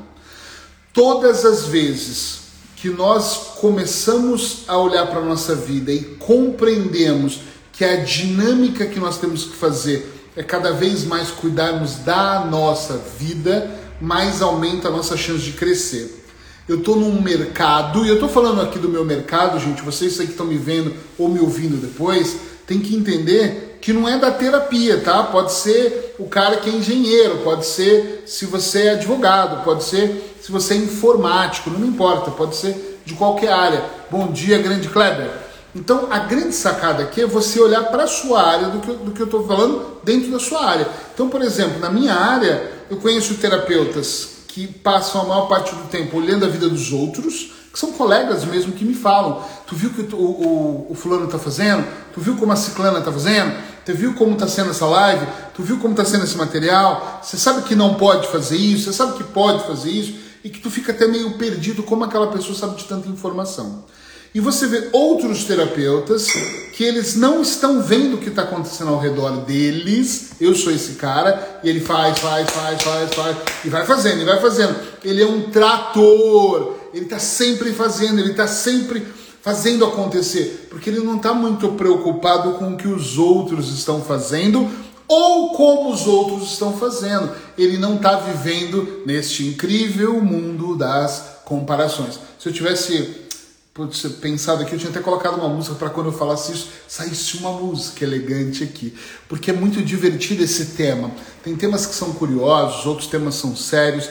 Todas 0.92 1.44
as 1.44 1.66
vezes 1.66 2.40
que 2.76 2.88
nós 2.88 3.54
começamos 3.60 4.64
a 4.66 4.78
olhar 4.78 5.06
para 5.06 5.20
a 5.20 5.24
nossa 5.24 5.54
vida 5.54 5.92
e 5.92 6.16
compreendemos 6.16 7.40
que 7.72 7.84
a 7.84 7.96
dinâmica 7.96 8.86
que 8.86 8.98
nós 8.98 9.18
temos 9.18 9.44
que 9.44 9.56
fazer 9.56 10.19
é 10.40 10.42
cada 10.42 10.72
vez 10.72 11.04
mais 11.04 11.30
cuidarmos 11.30 11.96
da 11.96 12.46
nossa 12.46 12.98
vida, 13.18 13.70
mais 14.00 14.40
aumenta 14.40 14.88
a 14.88 14.90
nossa 14.90 15.14
chance 15.14 15.44
de 15.44 15.52
crescer. 15.52 16.24
Eu 16.66 16.78
estou 16.78 16.96
num 16.96 17.20
mercado, 17.20 18.06
e 18.06 18.08
eu 18.08 18.14
estou 18.14 18.26
falando 18.26 18.62
aqui 18.62 18.78
do 18.78 18.88
meu 18.88 19.04
mercado, 19.04 19.60
gente, 19.60 19.82
vocês 19.82 20.18
aí 20.18 20.24
que 20.24 20.32
estão 20.32 20.46
me 20.46 20.56
vendo 20.56 20.94
ou 21.18 21.28
me 21.28 21.40
ouvindo 21.40 21.76
depois, 21.76 22.38
tem 22.66 22.80
que 22.80 22.96
entender 22.96 23.76
que 23.82 23.92
não 23.92 24.08
é 24.08 24.18
da 24.18 24.30
terapia, 24.30 25.02
tá? 25.02 25.24
Pode 25.24 25.52
ser 25.52 26.14
o 26.18 26.26
cara 26.26 26.56
que 26.56 26.70
é 26.70 26.72
engenheiro, 26.72 27.40
pode 27.44 27.66
ser 27.66 28.22
se 28.24 28.46
você 28.46 28.84
é 28.84 28.90
advogado, 28.92 29.62
pode 29.62 29.84
ser 29.84 30.36
se 30.40 30.50
você 30.50 30.72
é 30.72 30.78
informático, 30.78 31.68
não 31.68 31.80
me 31.80 31.88
importa, 31.88 32.30
pode 32.30 32.56
ser 32.56 32.98
de 33.04 33.12
qualquer 33.12 33.52
área. 33.52 33.84
Bom 34.10 34.32
dia, 34.32 34.56
grande 34.56 34.88
Kleber. 34.88 35.49
Então, 35.74 36.08
a 36.10 36.18
grande 36.20 36.54
sacada 36.54 37.04
aqui 37.04 37.20
é 37.20 37.26
você 37.26 37.60
olhar 37.60 37.84
para 37.84 38.04
a 38.04 38.06
sua 38.06 38.42
área 38.42 38.68
do 38.68 38.80
que, 38.80 38.92
do 38.92 39.10
que 39.12 39.20
eu 39.20 39.26
estou 39.26 39.46
falando 39.46 40.00
dentro 40.02 40.30
da 40.30 40.40
sua 40.40 40.64
área. 40.64 40.88
Então, 41.14 41.28
por 41.28 41.42
exemplo, 41.42 41.78
na 41.78 41.90
minha 41.90 42.14
área, 42.14 42.70
eu 42.90 42.96
conheço 42.96 43.34
terapeutas 43.34 44.40
que 44.48 44.66
passam 44.66 45.22
a 45.22 45.24
maior 45.24 45.46
parte 45.46 45.72
do 45.74 45.84
tempo 45.84 46.16
olhando 46.16 46.44
a 46.44 46.48
vida 46.48 46.68
dos 46.68 46.92
outros, 46.92 47.52
que 47.72 47.78
são 47.78 47.92
colegas 47.92 48.44
mesmo 48.44 48.72
que 48.72 48.84
me 48.84 48.94
falam. 48.94 49.44
Tu 49.66 49.76
viu 49.76 49.90
que 49.90 50.02
o, 50.12 50.18
o, 50.18 50.86
o 50.90 50.94
fulano 50.94 51.26
está 51.26 51.38
fazendo? 51.38 51.86
Tu 52.12 52.20
viu 52.20 52.36
como 52.36 52.52
a 52.52 52.56
ciclana 52.56 52.98
está 52.98 53.12
fazendo? 53.12 53.56
Tu 53.86 53.94
viu 53.94 54.14
como 54.14 54.32
está 54.32 54.48
sendo 54.48 54.70
essa 54.70 54.86
live? 54.86 55.24
Tu 55.54 55.62
viu 55.62 55.78
como 55.78 55.92
está 55.92 56.04
sendo 56.04 56.24
esse 56.24 56.36
material? 56.36 57.20
Você 57.22 57.36
sabe 57.36 57.62
que 57.62 57.76
não 57.76 57.94
pode 57.94 58.26
fazer 58.26 58.56
isso? 58.56 58.86
Você 58.90 58.92
sabe 58.92 59.16
que 59.16 59.24
pode 59.24 59.64
fazer 59.68 59.90
isso? 59.90 60.30
e 60.42 60.48
que 60.48 60.60
tu 60.60 60.70
fica 60.70 60.92
até 60.92 61.06
meio 61.06 61.32
perdido 61.32 61.82
como 61.82 62.04
aquela 62.04 62.28
pessoa 62.28 62.56
sabe 62.56 62.76
de 62.76 62.84
tanta 62.84 63.08
informação. 63.08 63.84
E 64.32 64.38
você 64.38 64.68
vê 64.68 64.88
outros 64.92 65.44
terapeutas 65.44 66.28
que 66.72 66.84
eles 66.84 67.16
não 67.16 67.42
estão 67.42 67.82
vendo 67.82 68.14
o 68.14 68.18
que 68.18 68.28
está 68.28 68.42
acontecendo 68.42 68.90
ao 68.90 69.00
redor 69.00 69.38
deles. 69.44 70.30
Eu 70.40 70.54
sou 70.54 70.72
esse 70.72 70.92
cara, 70.92 71.60
e 71.64 71.68
ele 71.68 71.80
faz, 71.80 72.20
faz, 72.20 72.48
faz, 72.48 72.82
faz, 72.82 73.14
faz, 73.14 73.36
e 73.64 73.68
vai 73.68 73.84
fazendo, 73.84 74.22
e 74.22 74.24
vai 74.24 74.40
fazendo. 74.40 74.76
Ele 75.02 75.20
é 75.20 75.26
um 75.26 75.50
trator, 75.50 76.76
ele 76.94 77.06
está 77.06 77.18
sempre 77.18 77.72
fazendo, 77.72 78.20
ele 78.20 78.30
está 78.30 78.46
sempre 78.46 79.04
fazendo 79.42 79.84
acontecer, 79.84 80.68
porque 80.70 80.90
ele 80.90 81.00
não 81.00 81.16
está 81.16 81.34
muito 81.34 81.70
preocupado 81.70 82.52
com 82.52 82.74
o 82.74 82.76
que 82.76 82.86
os 82.86 83.18
outros 83.18 83.72
estão 83.72 84.00
fazendo 84.02 84.70
ou 85.08 85.54
como 85.54 85.90
os 85.90 86.06
outros 86.06 86.52
estão 86.52 86.72
fazendo. 86.74 87.32
Ele 87.58 87.78
não 87.78 87.96
está 87.96 88.14
vivendo 88.14 89.02
neste 89.04 89.44
incrível 89.44 90.22
mundo 90.22 90.76
das 90.76 91.40
comparações. 91.44 92.20
Se 92.38 92.48
eu 92.48 92.52
tivesse 92.52 93.28
putz, 93.72 94.02
pensado 94.20 94.62
aqui, 94.62 94.72
eu 94.74 94.78
tinha 94.78 94.90
até 94.90 95.00
colocado 95.00 95.36
uma 95.36 95.48
música 95.48 95.74
para 95.76 95.90
quando 95.90 96.06
eu 96.06 96.12
falasse 96.12 96.52
isso, 96.52 96.68
saísse 96.88 97.36
uma 97.38 97.52
música 97.52 98.04
elegante 98.04 98.64
aqui, 98.64 98.94
porque 99.28 99.50
é 99.50 99.54
muito 99.54 99.82
divertido 99.82 100.42
esse 100.42 100.66
tema. 100.76 101.10
Tem 101.42 101.54
temas 101.56 101.86
que 101.86 101.94
são 101.94 102.12
curiosos, 102.12 102.84
outros 102.86 103.06
temas 103.06 103.36
são 103.36 103.54
sérios, 103.54 104.08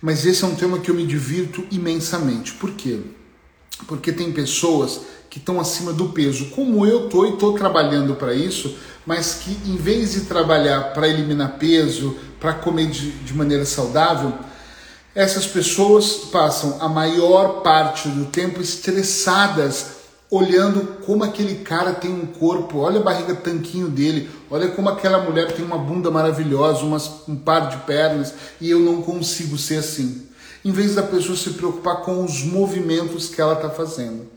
mas 0.00 0.24
esse 0.24 0.44
é 0.44 0.46
um 0.46 0.54
tema 0.54 0.78
que 0.78 0.90
eu 0.90 0.94
me 0.94 1.06
divirto 1.06 1.64
imensamente. 1.70 2.52
Por 2.52 2.72
quê? 2.72 3.00
Porque 3.86 4.12
tem 4.12 4.32
pessoas 4.32 5.00
que 5.28 5.38
estão 5.38 5.58
acima 5.58 5.92
do 5.92 6.10
peso, 6.10 6.50
como 6.50 6.86
eu 6.86 7.06
estou 7.06 7.26
e 7.26 7.30
estou 7.30 7.54
trabalhando 7.54 8.14
para 8.14 8.34
isso, 8.34 8.76
mas 9.06 9.34
que 9.36 9.50
em 9.64 9.76
vez 9.76 10.12
de 10.12 10.20
trabalhar 10.22 10.92
para 10.92 11.08
eliminar 11.08 11.56
peso, 11.58 12.16
para 12.38 12.52
comer 12.52 12.88
de, 12.90 13.10
de 13.10 13.34
maneira 13.34 13.64
saudável, 13.64 14.32
essas 15.14 15.46
pessoas 15.46 16.28
passam 16.30 16.78
a 16.80 16.88
maior 16.88 17.60
parte 17.62 18.08
do 18.08 18.26
tempo 18.26 18.60
estressadas, 18.60 20.02
olhando 20.30 21.00
como 21.04 21.22
aquele 21.22 21.56
cara 21.56 21.92
tem 21.92 22.10
um 22.10 22.24
corpo, 22.24 22.78
olha 22.78 22.98
a 22.98 23.02
barriga 23.02 23.34
tanquinho 23.34 23.88
dele, 23.88 24.30
olha 24.50 24.68
como 24.68 24.88
aquela 24.88 25.18
mulher 25.18 25.52
tem 25.52 25.62
uma 25.62 25.76
bunda 25.76 26.10
maravilhosa, 26.10 26.80
umas, 26.80 27.28
um 27.28 27.36
par 27.36 27.68
de 27.68 27.76
pernas, 27.84 28.32
e 28.58 28.70
eu 28.70 28.80
não 28.80 29.02
consigo 29.02 29.58
ser 29.58 29.78
assim. 29.78 30.26
Em 30.64 30.72
vez 30.72 30.94
da 30.94 31.02
pessoa 31.02 31.36
se 31.36 31.50
preocupar 31.50 31.96
com 31.96 32.24
os 32.24 32.42
movimentos 32.42 33.28
que 33.28 33.40
ela 33.40 33.54
está 33.54 33.68
fazendo. 33.68 34.30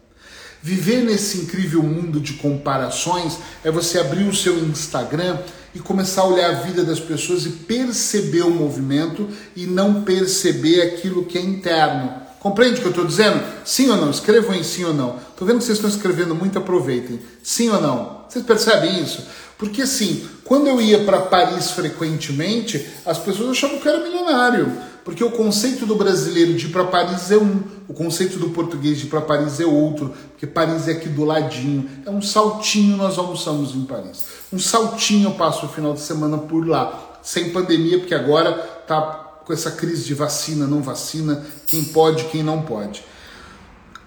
Viver 0.62 1.04
nesse 1.04 1.38
incrível 1.38 1.84
mundo 1.84 2.20
de 2.20 2.34
comparações 2.34 3.38
é 3.64 3.72
você 3.72 4.00
abrir 4.00 4.28
o 4.28 4.36
seu 4.36 4.58
Instagram 4.66 5.38
e 5.76 5.80
começar 5.80 6.22
a 6.22 6.28
olhar 6.28 6.50
a 6.50 6.54
vida 6.62 6.86
das 6.86 7.02
pessoas 7.02 7.46
e 7.46 7.50
perceber 7.50 8.44
o 8.44 8.50
movimento 8.50 9.28
e 9.56 9.68
não 9.68 10.04
perceber 10.04 10.82
aquilo 10.82 11.26
que 11.26 11.38
é 11.38 11.42
interno. 11.42 12.24
Compreende 12.40 12.78
o 12.78 12.82
que 12.82 12.86
eu 12.86 12.92
estou 12.92 13.06
dizendo? 13.06 13.44
Sim 13.66 13.90
ou 13.90 13.98
não? 13.98 14.10
Escrevam 14.10 14.56
em 14.56 14.64
sim 14.64 14.86
ou 14.86 14.94
não. 14.94 15.18
Estou 15.32 15.46
vendo 15.46 15.58
que 15.58 15.66
vocês 15.66 15.78
estão 15.78 15.90
escrevendo 15.90 16.34
muito, 16.34 16.58
aproveitem. 16.58 17.20
Sim 17.44 17.70
ou 17.70 17.82
não? 17.82 18.24
Vocês 18.30 18.46
percebem 18.46 19.02
isso? 19.04 19.26
Porque 19.58 19.82
assim, 19.82 20.28
quando 20.46 20.68
eu 20.68 20.80
ia 20.80 21.00
para 21.00 21.22
Paris 21.22 21.72
frequentemente, 21.72 22.88
as 23.06 23.18
pessoas 23.18 23.50
achavam 23.50 23.80
que 23.80 23.88
eu 23.88 23.94
era 23.94 24.04
milionário. 24.04 24.72
Porque 25.06 25.24
o 25.24 25.30
conceito 25.30 25.86
do 25.86 25.96
brasileiro 25.96 26.56
de 26.56 26.66
ir 26.66 26.70
para 26.70 26.84
Paris 26.84 27.30
é 27.30 27.38
um, 27.38 27.62
o 27.88 27.94
conceito 27.94 28.40
do 28.40 28.50
português 28.50 28.98
de 28.98 29.06
ir 29.06 29.10
para 29.10 29.22
Paris 29.22 29.60
é 29.60 29.66
outro, 29.66 30.12
porque 30.32 30.48
Paris 30.48 30.88
é 30.88 30.94
aqui 30.94 31.08
do 31.08 31.24
ladinho. 31.24 31.88
É 32.04 32.10
um 32.10 32.24
saltinho 32.24 32.98
nós 32.98 33.16
almoçamos 33.20 33.76
em 33.76 33.86
Paris. 33.86 34.26
Um 34.52 34.58
saltinho 34.58 35.30
eu 35.30 35.34
passo 35.36 35.68
o 35.68 35.70
final 35.70 35.94
de 35.94 36.02
semana 36.02 36.40
por 36.40 36.68
lá, 36.68 37.20
sem 37.22 37.52
pandemia, 37.52 38.00
porque 38.00 38.16
agora 38.16 38.54
tá 38.88 39.00
com 39.46 39.54
essa 39.54 39.70
crise 39.70 40.06
de 40.06 40.16
vacina, 40.16 40.66
não 40.66 40.82
vacina, 40.82 41.46
quem 41.68 41.84
pode, 41.84 42.24
quem 42.26 42.42
não 42.42 42.64
pode. 42.64 43.04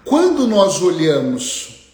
Quando 0.03 0.45
nós 0.47 0.81
olhamos 0.81 1.93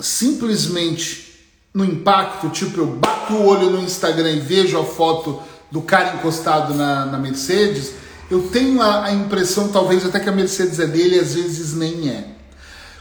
simplesmente 0.00 1.48
no 1.72 1.82
impacto, 1.82 2.50
tipo 2.50 2.78
eu 2.78 2.86
bato 2.88 3.32
o 3.32 3.46
olho 3.46 3.70
no 3.70 3.80
Instagram 3.80 4.32
e 4.32 4.40
vejo 4.40 4.78
a 4.78 4.84
foto 4.84 5.40
do 5.70 5.80
cara 5.80 6.16
encostado 6.16 6.74
na, 6.74 7.06
na 7.06 7.16
Mercedes, 7.16 7.94
eu 8.30 8.48
tenho 8.48 8.80
a, 8.82 9.06
a 9.06 9.12
impressão, 9.12 9.68
talvez 9.68 10.04
até 10.04 10.20
que 10.20 10.28
a 10.28 10.32
Mercedes 10.32 10.78
é 10.78 10.86
dele, 10.86 11.18
às 11.18 11.34
vezes 11.34 11.74
nem 11.74 12.10
é. 12.10 12.28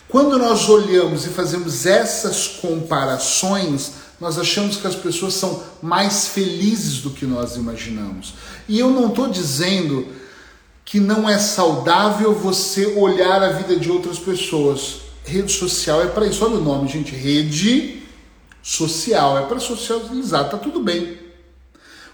Quando 0.07 0.38
nós 0.38 0.69
olhamos 0.69 1.25
e 1.25 1.29
fazemos 1.29 1.86
essas 1.86 2.48
comparações, 2.48 3.91
nós 4.22 4.39
achamos 4.39 4.77
que 4.77 4.88
as 4.88 4.96
pessoas 4.96 5.34
são 5.34 5.62
mais 5.81 6.29
felizes 6.29 7.01
do 7.01 7.10
que 7.10 7.25
nós 7.25 7.57
imaginamos. 7.57 8.34
E 8.69 8.79
eu 8.79 8.89
não 8.89 9.10
estou 9.10 9.27
dizendo 9.27 10.07
que 10.86 11.00
não 11.00 11.29
é 11.29 11.38
saudável 11.38 12.34
você 12.34 12.86
olhar 12.96 13.43
a 13.43 13.50
vida 13.50 13.75
de 13.75 13.91
outras 13.91 14.17
pessoas. 14.17 15.01
Rede 15.25 15.51
social 15.51 16.01
é 16.01 16.07
para 16.07 16.25
isso. 16.25 16.43
Olha 16.46 16.55
o 16.55 16.63
nome, 16.63 16.88
gente. 16.88 17.13
Rede 17.13 18.03
social 18.63 19.38
é 19.38 19.41
para 19.41 19.60
socializar. 19.60 20.50
Tá 20.50 20.57
tudo 20.57 20.81
bem. 20.81 21.17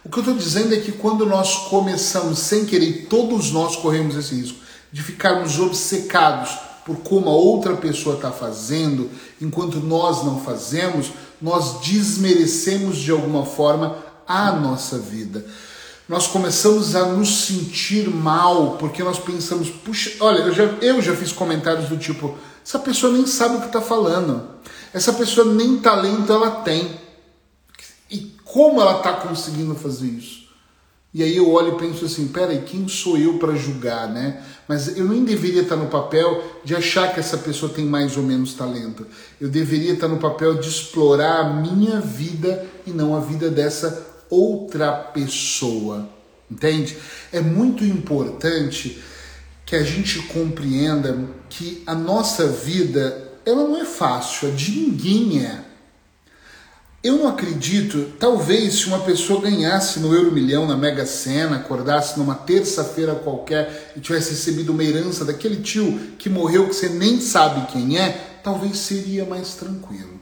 O 0.05 0.09
que 0.09 0.17
eu 0.17 0.21
estou 0.21 0.35
dizendo 0.35 0.73
é 0.73 0.79
que 0.79 0.91
quando 0.91 1.25
nós 1.25 1.69
começamos 1.69 2.39
sem 2.39 2.65
querer, 2.65 3.07
todos 3.09 3.51
nós 3.51 3.77
corremos 3.77 4.15
esse 4.15 4.35
risco 4.35 4.57
de 4.91 5.01
ficarmos 5.01 5.57
obcecados 5.59 6.51
por 6.85 6.97
como 6.97 7.29
a 7.29 7.33
outra 7.33 7.77
pessoa 7.77 8.15
está 8.17 8.29
fazendo, 8.29 9.09
enquanto 9.41 9.79
nós 9.79 10.25
não 10.25 10.41
fazemos, 10.41 11.11
nós 11.41 11.79
desmerecemos 11.79 12.97
de 12.97 13.11
alguma 13.11 13.45
forma 13.45 13.97
a 14.27 14.51
nossa 14.51 14.97
vida. 14.97 15.45
Nós 16.09 16.27
começamos 16.27 16.97
a 16.97 17.05
nos 17.05 17.45
sentir 17.45 18.09
mal 18.09 18.75
porque 18.77 19.01
nós 19.01 19.17
pensamos, 19.17 19.69
puxa, 19.69 20.11
olha, 20.19 20.39
eu 20.39 20.53
já, 20.53 20.63
eu 20.81 21.01
já 21.01 21.15
fiz 21.15 21.31
comentários 21.31 21.87
do 21.87 21.97
tipo, 21.97 22.37
essa 22.65 22.77
pessoa 22.77 23.13
nem 23.13 23.25
sabe 23.25 23.55
o 23.55 23.61
que 23.61 23.67
está 23.67 23.81
falando, 23.81 24.49
essa 24.93 25.13
pessoa 25.13 25.53
nem 25.53 25.79
talento 25.79 26.31
ela 26.31 26.51
tem 26.51 27.02
como 28.53 28.79
ela 28.79 28.97
está 28.97 29.13
conseguindo 29.13 29.73
fazer 29.73 30.05
isso? 30.05 30.43
E 31.11 31.23
aí 31.23 31.35
eu 31.35 31.51
olho 31.51 31.75
e 31.75 31.79
penso 31.79 32.05
assim, 32.05 32.27
peraí, 32.27 32.61
quem 32.61 32.87
sou 32.87 33.17
eu 33.17 33.39
para 33.39 33.55
julgar, 33.55 34.07
né? 34.07 34.43
Mas 34.67 34.95
eu 34.95 35.07
nem 35.07 35.25
deveria 35.25 35.63
estar 35.63 35.75
no 35.75 35.87
papel 35.87 36.43
de 36.63 36.75
achar 36.75 37.11
que 37.11 37.19
essa 37.19 37.39
pessoa 37.39 37.73
tem 37.73 37.83
mais 37.83 38.15
ou 38.15 38.21
menos 38.21 38.53
talento. 38.53 39.07
Eu 39.41 39.49
deveria 39.49 39.93
estar 39.93 40.07
no 40.07 40.17
papel 40.17 40.53
de 40.53 40.69
explorar 40.69 41.39
a 41.39 41.53
minha 41.53 41.99
vida 41.99 42.63
e 42.85 42.91
não 42.91 43.15
a 43.15 43.19
vida 43.19 43.49
dessa 43.49 44.05
outra 44.29 44.91
pessoa. 44.91 46.07
Entende? 46.49 46.95
É 47.31 47.41
muito 47.41 47.83
importante 47.83 49.01
que 49.65 49.75
a 49.75 49.81
gente 49.81 50.19
compreenda 50.27 51.27
que 51.49 51.81
a 51.87 51.95
nossa 51.95 52.45
vida, 52.45 53.31
ela 53.43 53.67
não 53.67 53.81
é 53.81 53.85
fácil, 53.85 54.49
a 54.49 54.51
de 54.51 54.69
ninguém 54.71 55.43
é. 55.43 55.72
Eu 57.03 57.17
não 57.17 57.27
acredito, 57.27 58.13
talvez 58.17 58.75
se 58.75 58.87
uma 58.87 58.99
pessoa 58.99 59.41
ganhasse 59.41 59.99
no 59.99 60.15
Euro 60.15 60.31
Milhão, 60.31 60.65
na 60.65 60.77
Mega 60.77 61.05
Sena, 61.05 61.57
acordasse 61.57 62.17
numa 62.17 62.33
terça-feira 62.33 63.13
qualquer 63.13 63.91
e 63.93 63.99
tivesse 63.99 64.29
recebido 64.29 64.71
uma 64.71 64.85
herança 64.85 65.25
daquele 65.25 65.57
tio 65.57 66.13
que 66.17 66.29
morreu 66.29 66.69
que 66.69 66.73
você 66.73 66.87
nem 66.87 67.19
sabe 67.19 67.67
quem 67.73 67.99
é, 67.99 68.39
talvez 68.41 68.77
seria 68.77 69.25
mais 69.25 69.55
tranquilo. 69.55 70.17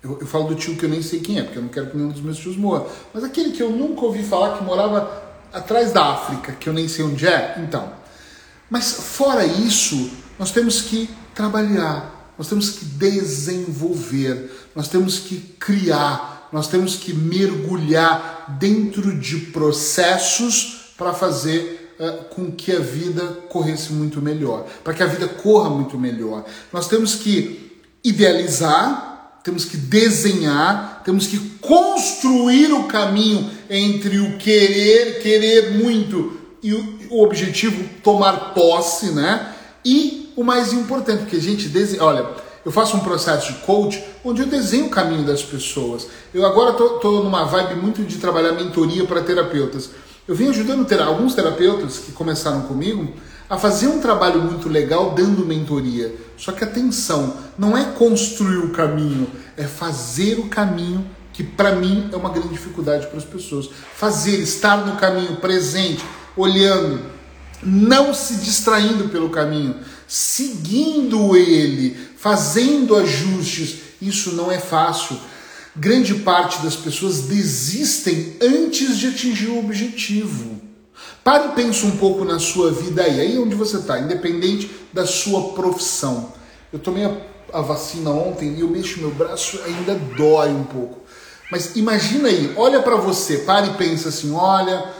Eu, 0.00 0.18
eu 0.20 0.26
falo 0.28 0.44
do 0.44 0.54
tio 0.54 0.76
que 0.76 0.84
eu 0.84 0.88
nem 0.88 1.02
sei 1.02 1.18
quem 1.18 1.40
é, 1.40 1.42
porque 1.42 1.58
eu 1.58 1.62
não 1.62 1.68
quero 1.68 1.90
que 1.90 1.96
nenhum 1.96 2.10
dos 2.10 2.20
meus 2.20 2.38
tios 2.38 2.56
morra. 2.56 2.86
Mas 3.12 3.24
aquele 3.24 3.50
que 3.50 3.60
eu 3.60 3.70
nunca 3.70 4.04
ouvi 4.04 4.22
falar 4.22 4.56
que 4.56 4.62
morava 4.62 5.22
atrás 5.52 5.90
da 5.90 6.12
África, 6.12 6.52
que 6.52 6.68
eu 6.68 6.72
nem 6.72 6.86
sei 6.86 7.04
onde 7.04 7.26
é, 7.26 7.56
então. 7.58 7.92
Mas 8.70 8.92
fora 8.92 9.44
isso, 9.44 10.08
nós 10.38 10.52
temos 10.52 10.82
que 10.82 11.10
trabalhar, 11.34 12.19
nós 12.40 12.48
temos 12.48 12.70
que 12.70 12.86
desenvolver, 12.86 14.50
nós 14.74 14.88
temos 14.88 15.18
que 15.18 15.36
criar, 15.60 16.48
nós 16.50 16.68
temos 16.68 16.96
que 16.96 17.12
mergulhar 17.12 18.56
dentro 18.58 19.14
de 19.14 19.36
processos 19.36 20.94
para 20.96 21.12
fazer 21.12 21.94
uh, 22.00 22.24
com 22.34 22.50
que 22.50 22.72
a 22.72 22.78
vida 22.78 23.26
corresse 23.50 23.92
muito 23.92 24.22
melhor, 24.22 24.66
para 24.82 24.94
que 24.94 25.02
a 25.02 25.06
vida 25.06 25.28
corra 25.28 25.68
muito 25.68 25.98
melhor. 25.98 26.46
Nós 26.72 26.88
temos 26.88 27.14
que 27.14 27.78
idealizar, 28.02 29.42
temos 29.44 29.66
que 29.66 29.76
desenhar, 29.76 31.02
temos 31.04 31.26
que 31.26 31.38
construir 31.60 32.72
o 32.72 32.84
caminho 32.84 33.50
entre 33.68 34.18
o 34.18 34.38
querer, 34.38 35.20
querer 35.20 35.72
muito 35.72 36.40
e 36.62 36.72
o, 36.72 37.20
objetivo 37.22 37.84
tomar 38.02 38.54
posse, 38.54 39.10
né? 39.10 39.54
E 39.84 40.19
o 40.40 40.44
mais 40.44 40.72
importante, 40.72 41.20
porque 41.20 41.36
a 41.36 41.40
gente 41.40 41.68
desenha. 41.68 42.02
Olha, 42.02 42.26
eu 42.64 42.72
faço 42.72 42.96
um 42.96 43.00
processo 43.00 43.52
de 43.52 43.58
coach 43.60 44.02
onde 44.24 44.40
eu 44.40 44.46
desenho 44.46 44.86
o 44.86 44.90
caminho 44.90 45.22
das 45.22 45.42
pessoas. 45.42 46.06
Eu 46.32 46.46
agora 46.46 46.70
estou 46.70 47.22
numa 47.22 47.44
vibe 47.44 47.74
muito 47.74 48.02
de 48.02 48.16
trabalhar 48.16 48.52
mentoria 48.52 49.04
para 49.04 49.22
terapeutas. 49.22 49.90
Eu 50.26 50.34
vim 50.34 50.48
ajudando 50.48 50.86
ter, 50.86 51.00
alguns 51.00 51.34
terapeutas 51.34 51.98
que 51.98 52.12
começaram 52.12 52.62
comigo 52.62 53.12
a 53.50 53.58
fazer 53.58 53.88
um 53.88 54.00
trabalho 54.00 54.40
muito 54.40 54.68
legal 54.68 55.10
dando 55.10 55.44
mentoria. 55.44 56.14
Só 56.38 56.52
que 56.52 56.64
atenção, 56.64 57.36
não 57.58 57.76
é 57.76 57.84
construir 57.84 58.58
o 58.58 58.70
caminho, 58.70 59.26
é 59.58 59.64
fazer 59.64 60.38
o 60.38 60.48
caminho 60.48 61.04
que 61.34 61.44
para 61.44 61.74
mim 61.74 62.08
é 62.12 62.16
uma 62.16 62.30
grande 62.30 62.48
dificuldade 62.48 63.08
para 63.08 63.18
as 63.18 63.24
pessoas. 63.24 63.68
Fazer, 63.94 64.38
estar 64.38 64.86
no 64.86 64.96
caminho 64.96 65.36
presente, 65.36 66.04
olhando, 66.36 67.00
não 67.62 68.14
se 68.14 68.36
distraindo 68.36 69.08
pelo 69.08 69.28
caminho. 69.30 69.74
Seguindo 70.10 71.36
ele, 71.36 71.96
fazendo 72.16 72.96
ajustes. 72.96 73.76
Isso 74.02 74.34
não 74.34 74.50
é 74.50 74.58
fácil. 74.58 75.16
Grande 75.76 76.16
parte 76.16 76.60
das 76.62 76.74
pessoas 76.74 77.22
desistem 77.22 78.34
antes 78.42 78.98
de 78.98 79.06
atingir 79.06 79.46
o 79.46 79.60
objetivo. 79.60 80.60
Pare 81.22 81.50
e 81.50 81.52
pense 81.52 81.86
um 81.86 81.96
pouco 81.96 82.24
na 82.24 82.40
sua 82.40 82.72
vida 82.72 83.04
aí, 83.04 83.20
aí 83.20 83.38
onde 83.38 83.54
você 83.54 83.76
está, 83.76 84.00
independente 84.00 84.68
da 84.92 85.06
sua 85.06 85.52
profissão. 85.52 86.32
Eu 86.72 86.80
tomei 86.80 87.04
a, 87.04 87.16
a 87.52 87.60
vacina 87.60 88.10
ontem 88.10 88.56
e 88.56 88.60
eu 88.62 88.68
mexo 88.68 88.98
meu 88.98 89.12
braço, 89.12 89.60
ainda 89.64 89.94
dói 89.94 90.50
um 90.50 90.64
pouco. 90.64 90.98
Mas 91.52 91.76
imagina 91.76 92.28
aí, 92.28 92.52
olha 92.56 92.82
para 92.82 92.96
você, 92.96 93.38
pare 93.38 93.68
e 93.68 93.74
pensa 93.74 94.08
assim, 94.08 94.32
olha, 94.32 94.92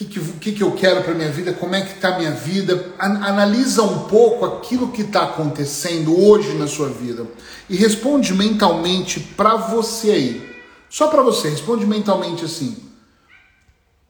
o 0.00 0.06
que, 0.06 0.20
que, 0.20 0.52
que, 0.52 0.62
eu 0.62 0.72
quero 0.72 1.02
para 1.02 1.12
minha 1.12 1.30
vida, 1.30 1.52
como 1.52 1.74
é 1.74 1.80
que 1.80 1.94
está 1.94 2.14
a 2.14 2.18
minha 2.18 2.30
vida, 2.30 2.94
analisa 2.98 3.82
um 3.82 4.04
pouco 4.04 4.44
aquilo 4.44 4.92
que 4.92 5.02
está 5.02 5.24
acontecendo 5.24 6.16
hoje 6.16 6.54
na 6.54 6.68
sua 6.68 6.88
vida. 6.88 7.26
E 7.68 7.76
responde 7.76 8.32
mentalmente 8.32 9.18
para 9.18 9.56
você 9.56 10.12
aí, 10.12 10.56
só 10.88 11.08
para 11.08 11.20
você, 11.20 11.48
responde 11.48 11.84
mentalmente 11.84 12.44
assim, 12.44 12.76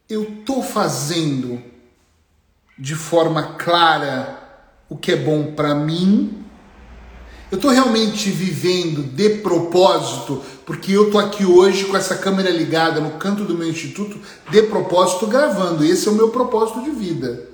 eu 0.09 0.25
estou 0.25 0.62
fazendo 0.62 1.62
de 2.78 2.95
forma 2.95 3.54
clara 3.54 4.38
o 4.88 4.97
que 4.97 5.12
é 5.12 5.16
bom 5.16 5.52
para 5.54 5.75
mim? 5.75 6.45
Eu 7.50 7.57
estou 7.57 7.71
realmente 7.71 8.28
vivendo 8.31 9.02
de 9.02 9.31
propósito, 9.37 10.43
porque 10.67 10.93
eu 10.93 11.07
estou 11.07 11.19
aqui 11.19 11.47
hoje 11.47 11.87
com 11.87 11.97
essa 11.97 12.14
câmera 12.14 12.50
ligada 12.50 13.00
no 13.00 13.12
canto 13.12 13.43
do 13.43 13.57
meu 13.57 13.69
instituto, 13.69 14.19
de 14.50 14.62
propósito 14.64 15.26
gravando. 15.26 15.83
Esse 15.83 16.09
é 16.09 16.11
o 16.11 16.14
meu 16.14 16.28
propósito 16.28 16.83
de 16.83 16.90
vida. 16.90 17.49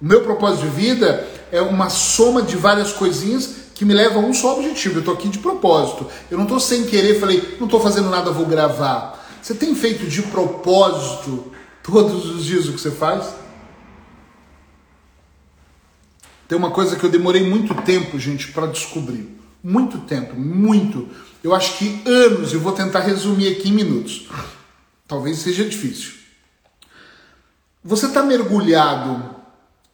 O 0.00 0.04
meu 0.04 0.22
propósito 0.22 0.62
de 0.62 0.70
vida 0.70 1.24
é 1.52 1.62
uma 1.62 1.88
soma 1.88 2.42
de 2.42 2.56
várias 2.56 2.92
coisinhas 2.92 3.50
que 3.76 3.84
me 3.84 3.94
levam 3.94 4.24
a 4.24 4.26
um 4.26 4.34
só 4.34 4.56
objetivo. 4.56 4.96
Eu 4.96 5.00
estou 5.00 5.14
aqui 5.14 5.28
de 5.28 5.38
propósito. 5.38 6.04
Eu 6.28 6.36
não 6.36 6.44
estou 6.44 6.58
sem 6.58 6.84
querer, 6.84 7.20
falei, 7.20 7.56
não 7.60 7.66
estou 7.66 7.80
fazendo 7.80 8.10
nada, 8.10 8.32
vou 8.32 8.44
gravar. 8.44 9.24
Você 9.40 9.54
tem 9.54 9.72
feito 9.72 10.04
de 10.06 10.22
propósito 10.22 11.52
todos 11.80 12.28
os 12.28 12.44
dias 12.44 12.66
o 12.66 12.72
que 12.72 12.80
você 12.80 12.90
faz? 12.90 13.26
Tem 16.48 16.56
uma 16.56 16.70
coisa 16.70 16.96
que 16.96 17.04
eu 17.04 17.10
demorei 17.10 17.42
muito 17.42 17.74
tempo, 17.82 18.18
gente, 18.18 18.50
para 18.52 18.66
descobrir. 18.66 19.38
Muito 19.62 19.98
tempo, 19.98 20.34
muito. 20.34 21.06
Eu 21.44 21.54
acho 21.54 21.76
que 21.76 22.00
anos, 22.06 22.54
eu 22.54 22.60
vou 22.60 22.72
tentar 22.72 23.00
resumir 23.00 23.48
aqui 23.48 23.68
em 23.68 23.72
minutos. 23.72 24.28
Talvez 25.06 25.38
seja 25.38 25.64
difícil. 25.64 26.12
Você 27.84 28.06
está 28.06 28.22
mergulhado 28.22 29.36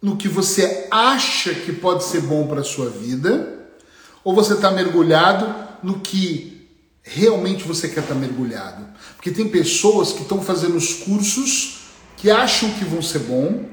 no 0.00 0.16
que 0.16 0.28
você 0.28 0.86
acha 0.90 1.52
que 1.54 1.72
pode 1.72 2.04
ser 2.04 2.20
bom 2.20 2.46
para 2.46 2.62
sua 2.62 2.88
vida? 2.88 3.66
Ou 4.22 4.32
você 4.32 4.54
está 4.54 4.70
mergulhado 4.70 5.52
no 5.82 5.98
que 5.98 6.68
realmente 7.02 7.64
você 7.64 7.88
quer 7.88 8.00
estar 8.00 8.14
tá 8.14 8.20
mergulhado? 8.20 8.86
Porque 9.16 9.30
tem 9.30 9.48
pessoas 9.48 10.12
que 10.12 10.22
estão 10.22 10.40
fazendo 10.40 10.76
os 10.76 10.94
cursos 10.94 11.80
que 12.16 12.30
acham 12.30 12.70
que 12.74 12.84
vão 12.84 13.02
ser 13.02 13.20
bom, 13.20 13.68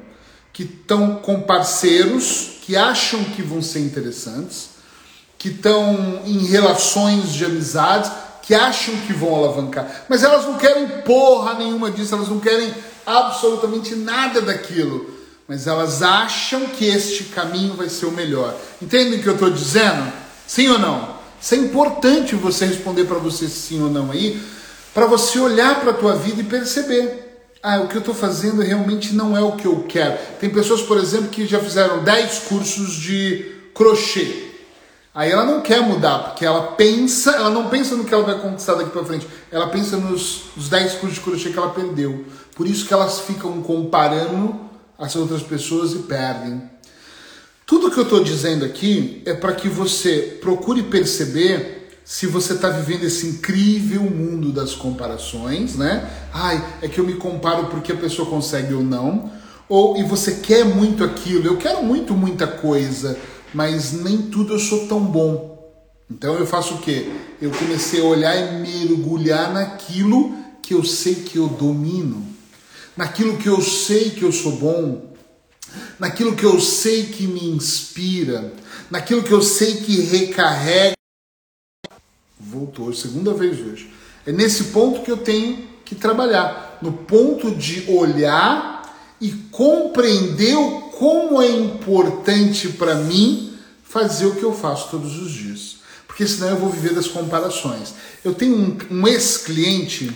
que 0.51 0.63
estão 0.63 1.17
com 1.17 1.41
parceiros 1.41 2.57
que 2.71 2.77
acham 2.77 3.21
que 3.25 3.41
vão 3.41 3.61
ser 3.61 3.79
interessantes, 3.79 4.69
que 5.37 5.49
estão 5.49 6.21
em 6.25 6.45
relações 6.45 7.33
de 7.33 7.43
amizades, 7.43 8.09
que 8.41 8.55
acham 8.55 8.95
que 9.05 9.11
vão 9.11 9.35
alavancar, 9.35 10.05
mas 10.07 10.23
elas 10.23 10.45
não 10.45 10.57
querem 10.57 10.87
porra 11.01 11.55
nenhuma 11.55 11.91
disso, 11.91 12.15
elas 12.15 12.29
não 12.29 12.39
querem 12.39 12.73
absolutamente 13.05 13.93
nada 13.93 14.39
daquilo, 14.39 15.13
mas 15.49 15.67
elas 15.67 16.01
acham 16.01 16.65
que 16.67 16.85
este 16.85 17.25
caminho 17.25 17.73
vai 17.73 17.89
ser 17.89 18.05
o 18.05 18.11
melhor. 18.11 18.55
Entendem 18.81 19.19
o 19.19 19.21
que 19.21 19.27
eu 19.27 19.33
estou 19.33 19.49
dizendo? 19.49 20.09
Sim 20.47 20.69
ou 20.69 20.79
não? 20.79 21.15
Isso 21.41 21.53
é 21.55 21.57
importante 21.57 22.35
você 22.35 22.65
responder 22.65 23.03
para 23.03 23.17
você 23.17 23.49
sim 23.49 23.83
ou 23.83 23.89
não 23.89 24.11
aí, 24.11 24.41
para 24.93 25.07
você 25.07 25.37
olhar 25.39 25.81
para 25.81 25.91
a 25.91 25.95
tua 25.95 26.15
vida 26.15 26.39
e 26.39 26.45
perceber 26.45 27.30
ah, 27.63 27.79
o 27.81 27.87
que 27.87 27.95
eu 27.95 27.99
estou 27.99 28.15
fazendo 28.15 28.61
realmente 28.61 29.13
não 29.13 29.37
é 29.37 29.41
o 29.41 29.53
que 29.53 29.65
eu 29.65 29.85
quero. 29.87 30.17
Tem 30.39 30.49
pessoas, 30.49 30.81
por 30.81 30.97
exemplo, 30.97 31.29
que 31.29 31.45
já 31.45 31.59
fizeram 31.59 32.03
10 32.03 32.39
cursos 32.49 32.95
de 32.95 33.51
crochê. 33.73 34.49
Aí 35.13 35.29
ela 35.29 35.45
não 35.45 35.61
quer 35.61 35.81
mudar, 35.81 36.19
porque 36.19 36.45
ela 36.45 36.71
pensa, 36.73 37.31
ela 37.31 37.49
não 37.49 37.69
pensa 37.69 37.95
no 37.95 38.05
que 38.05 38.13
ela 38.13 38.23
vai 38.23 38.39
conquistar 38.39 38.75
daqui 38.75 38.91
para 38.91 39.03
frente, 39.03 39.27
ela 39.51 39.67
pensa 39.67 39.97
nos, 39.97 40.43
nos 40.55 40.69
10 40.69 40.93
cursos 40.93 41.15
de 41.15 41.23
crochê 41.23 41.49
que 41.49 41.57
ela 41.57 41.69
perdeu. 41.69 42.25
Por 42.55 42.65
isso 42.65 42.85
que 42.87 42.93
elas 42.93 43.19
ficam 43.19 43.61
comparando 43.61 44.59
as 44.97 45.15
outras 45.15 45.43
pessoas 45.43 45.91
e 45.93 45.99
perdem. 45.99 46.69
Tudo 47.65 47.91
que 47.91 47.97
eu 47.97 48.03
estou 48.03 48.23
dizendo 48.23 48.65
aqui 48.65 49.21
é 49.25 49.33
para 49.33 49.53
que 49.53 49.67
você 49.67 50.37
procure 50.41 50.83
perceber 50.83 51.80
se 52.03 52.27
você 52.27 52.53
está 52.53 52.69
vivendo 52.69 53.03
esse 53.03 53.27
incrível 53.27 54.01
mundo 54.03 54.51
das 54.51 54.73
comparações, 54.73 55.75
né? 55.75 56.09
Ai, 56.33 56.63
é 56.81 56.87
que 56.87 56.99
eu 56.99 57.05
me 57.05 57.15
comparo 57.15 57.67
porque 57.67 57.91
a 57.91 57.97
pessoa 57.97 58.29
consegue 58.29 58.73
ou 58.73 58.83
não. 58.83 59.31
Ou 59.69 59.97
e 59.97 60.03
você 60.03 60.35
quer 60.35 60.65
muito 60.65 61.03
aquilo, 61.03 61.47
eu 61.47 61.57
quero 61.57 61.81
muito 61.83 62.13
muita 62.13 62.45
coisa, 62.45 63.17
mas 63.53 63.93
nem 63.93 64.23
tudo 64.23 64.53
eu 64.53 64.59
sou 64.59 64.87
tão 64.87 64.99
bom. 64.99 65.51
Então 66.09 66.35
eu 66.35 66.45
faço 66.45 66.75
o 66.75 66.77
quê? 66.79 67.09
Eu 67.41 67.51
comecei 67.51 68.01
a 68.01 68.03
olhar 68.03 68.35
e 68.35 68.59
mergulhar 68.59 69.53
naquilo 69.53 70.35
que 70.61 70.73
eu 70.73 70.83
sei 70.83 71.15
que 71.15 71.37
eu 71.37 71.47
domino, 71.47 72.25
naquilo 72.97 73.37
que 73.37 73.47
eu 73.47 73.61
sei 73.61 74.09
que 74.09 74.23
eu 74.23 74.31
sou 74.31 74.57
bom, 74.57 75.13
naquilo 75.97 76.35
que 76.35 76.43
eu 76.43 76.59
sei 76.59 77.05
que 77.05 77.25
me 77.25 77.45
inspira, 77.45 78.51
naquilo 78.89 79.23
que 79.23 79.31
eu 79.31 79.41
sei 79.41 79.77
que 79.77 80.01
recarrega 80.01 81.00
voltou, 82.49 82.93
segunda 82.93 83.33
vez 83.33 83.59
hoje. 83.59 83.91
É 84.25 84.31
nesse 84.31 84.65
ponto 84.65 85.01
que 85.01 85.11
eu 85.11 85.17
tenho 85.17 85.67
que 85.85 85.95
trabalhar, 85.95 86.79
no 86.81 86.93
ponto 86.93 87.51
de 87.51 87.89
olhar 87.91 88.81
e 89.19 89.29
compreender 89.51 90.55
como 90.97 91.41
é 91.41 91.49
importante 91.49 92.69
para 92.69 92.95
mim 92.95 93.57
fazer 93.83 94.25
o 94.25 94.35
que 94.35 94.43
eu 94.43 94.53
faço 94.53 94.89
todos 94.89 95.19
os 95.19 95.31
dias. 95.31 95.77
Porque 96.07 96.27
senão 96.27 96.49
eu 96.49 96.57
vou 96.57 96.69
viver 96.69 96.93
das 96.93 97.07
comparações. 97.07 97.93
Eu 98.23 98.33
tenho 98.33 98.55
um, 98.55 98.77
um 98.89 99.07
ex-cliente 99.07 100.15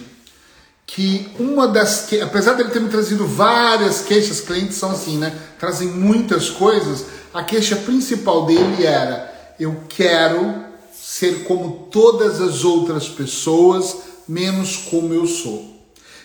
que 0.85 1.27
uma 1.39 1.67
das 1.67 2.05
que 2.05 2.21
apesar 2.21 2.53
dele 2.53 2.69
ter 2.69 2.79
me 2.79 2.89
trazido 2.89 3.25
várias 3.25 4.01
queixas, 4.01 4.39
clientes 4.39 4.77
são 4.77 4.91
assim, 4.91 5.17
né? 5.17 5.35
Trazem 5.59 5.87
muitas 5.87 6.49
coisas. 6.49 7.05
A 7.33 7.43
queixa 7.43 7.75
principal 7.75 8.45
dele 8.45 8.85
era: 8.85 9.53
eu 9.59 9.83
quero 9.89 10.64
ser 11.07 11.43
como 11.43 11.87
todas 11.91 12.41
as 12.41 12.63
outras 12.63 13.07
pessoas, 13.07 13.95
menos 14.27 14.75
como 14.89 15.13
eu 15.13 15.27
sou. 15.27 15.79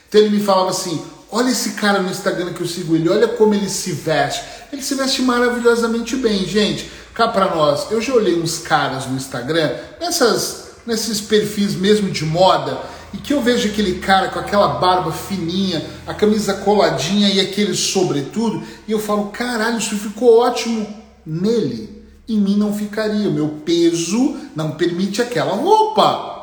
Então 0.09 0.23
ele 0.23 0.31
me 0.31 0.43
falava 0.43 0.71
assim: 0.71 1.05
olha 1.31 1.51
esse 1.51 1.73
cara 1.73 2.01
no 2.01 2.11
Instagram 2.11 2.55
que 2.55 2.63
eu 2.63 2.67
sigo 2.67 2.97
ele, 2.97 3.11
olha 3.11 3.29
como 3.29 3.55
ele 3.55 3.69
se 3.69 3.93
veste. 3.93 4.43
Ele 4.73 4.83
se 4.83 4.95
veste 4.95 5.21
maravilhosamente 5.21 6.17
bem, 6.17 6.47
gente. 6.47 6.91
Cá 7.13 7.29
para 7.29 7.55
nós, 7.55 7.91
eu 7.91 8.01
já 8.01 8.15
olhei 8.15 8.41
uns 8.41 8.57
caras 8.57 9.05
no 9.05 9.17
Instagram, 9.17 9.71
nessas, 10.01 10.71
nesses 10.87 11.21
perfis 11.21 11.75
mesmo 11.75 12.11
de 12.11 12.25
moda, 12.25 12.81
e 13.13 13.19
que 13.19 13.35
eu 13.35 13.43
vejo 13.43 13.69
aquele 13.69 13.99
cara 13.99 14.29
com 14.29 14.39
aquela 14.39 14.79
barba 14.79 15.13
fininha, 15.13 15.85
a 16.07 16.15
camisa 16.15 16.55
coladinha 16.55 17.29
e 17.29 17.39
aquele 17.39 17.75
sobretudo, 17.75 18.63
e 18.89 18.93
eu 18.93 18.99
falo, 18.99 19.27
caralho, 19.27 19.77
isso 19.77 19.97
ficou 19.97 20.39
ótimo 20.39 20.87
nele 21.27 22.00
em 22.35 22.39
mim 22.39 22.57
não 22.57 22.73
ficaria. 22.73 23.29
O 23.29 23.33
meu 23.33 23.49
peso 23.65 24.37
não 24.55 24.73
permite 24.73 25.21
aquela 25.21 25.55
roupa. 25.55 26.39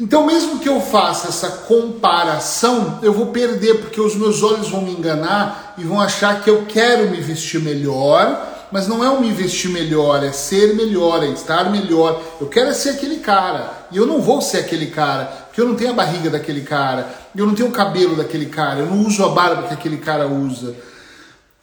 Então, 0.00 0.26
mesmo 0.26 0.58
que 0.58 0.68
eu 0.68 0.80
faça 0.80 1.28
essa 1.28 1.48
comparação, 1.48 2.98
eu 3.02 3.12
vou 3.12 3.26
perder, 3.26 3.80
porque 3.80 4.00
os 4.00 4.16
meus 4.16 4.42
olhos 4.42 4.68
vão 4.68 4.80
me 4.80 4.90
enganar 4.90 5.74
e 5.78 5.84
vão 5.84 6.00
achar 6.00 6.42
que 6.42 6.50
eu 6.50 6.64
quero 6.66 7.08
me 7.10 7.20
vestir 7.20 7.60
melhor, 7.60 8.68
mas 8.72 8.88
não 8.88 9.04
é 9.04 9.10
o 9.10 9.20
me 9.20 9.30
vestir 9.30 9.70
melhor, 9.70 10.24
é 10.24 10.32
ser 10.32 10.74
melhor, 10.74 11.22
é 11.22 11.28
estar 11.28 11.70
melhor. 11.70 12.20
Eu 12.40 12.48
quero 12.48 12.70
é 12.70 12.74
ser 12.74 12.90
aquele 12.90 13.18
cara, 13.18 13.86
e 13.92 13.96
eu 13.96 14.06
não 14.06 14.20
vou 14.20 14.40
ser 14.40 14.58
aquele 14.58 14.86
cara, 14.86 15.26
porque 15.46 15.60
eu 15.60 15.68
não 15.68 15.76
tenho 15.76 15.90
a 15.90 15.94
barriga 15.94 16.30
daquele 16.30 16.62
cara, 16.62 17.08
eu 17.36 17.46
não 17.46 17.54
tenho 17.54 17.68
o 17.68 17.72
cabelo 17.72 18.16
daquele 18.16 18.46
cara, 18.46 18.80
eu 18.80 18.86
não 18.86 19.06
uso 19.06 19.22
a 19.24 19.28
barba 19.28 19.68
que 19.68 19.74
aquele 19.74 19.98
cara 19.98 20.26
usa. 20.26 20.74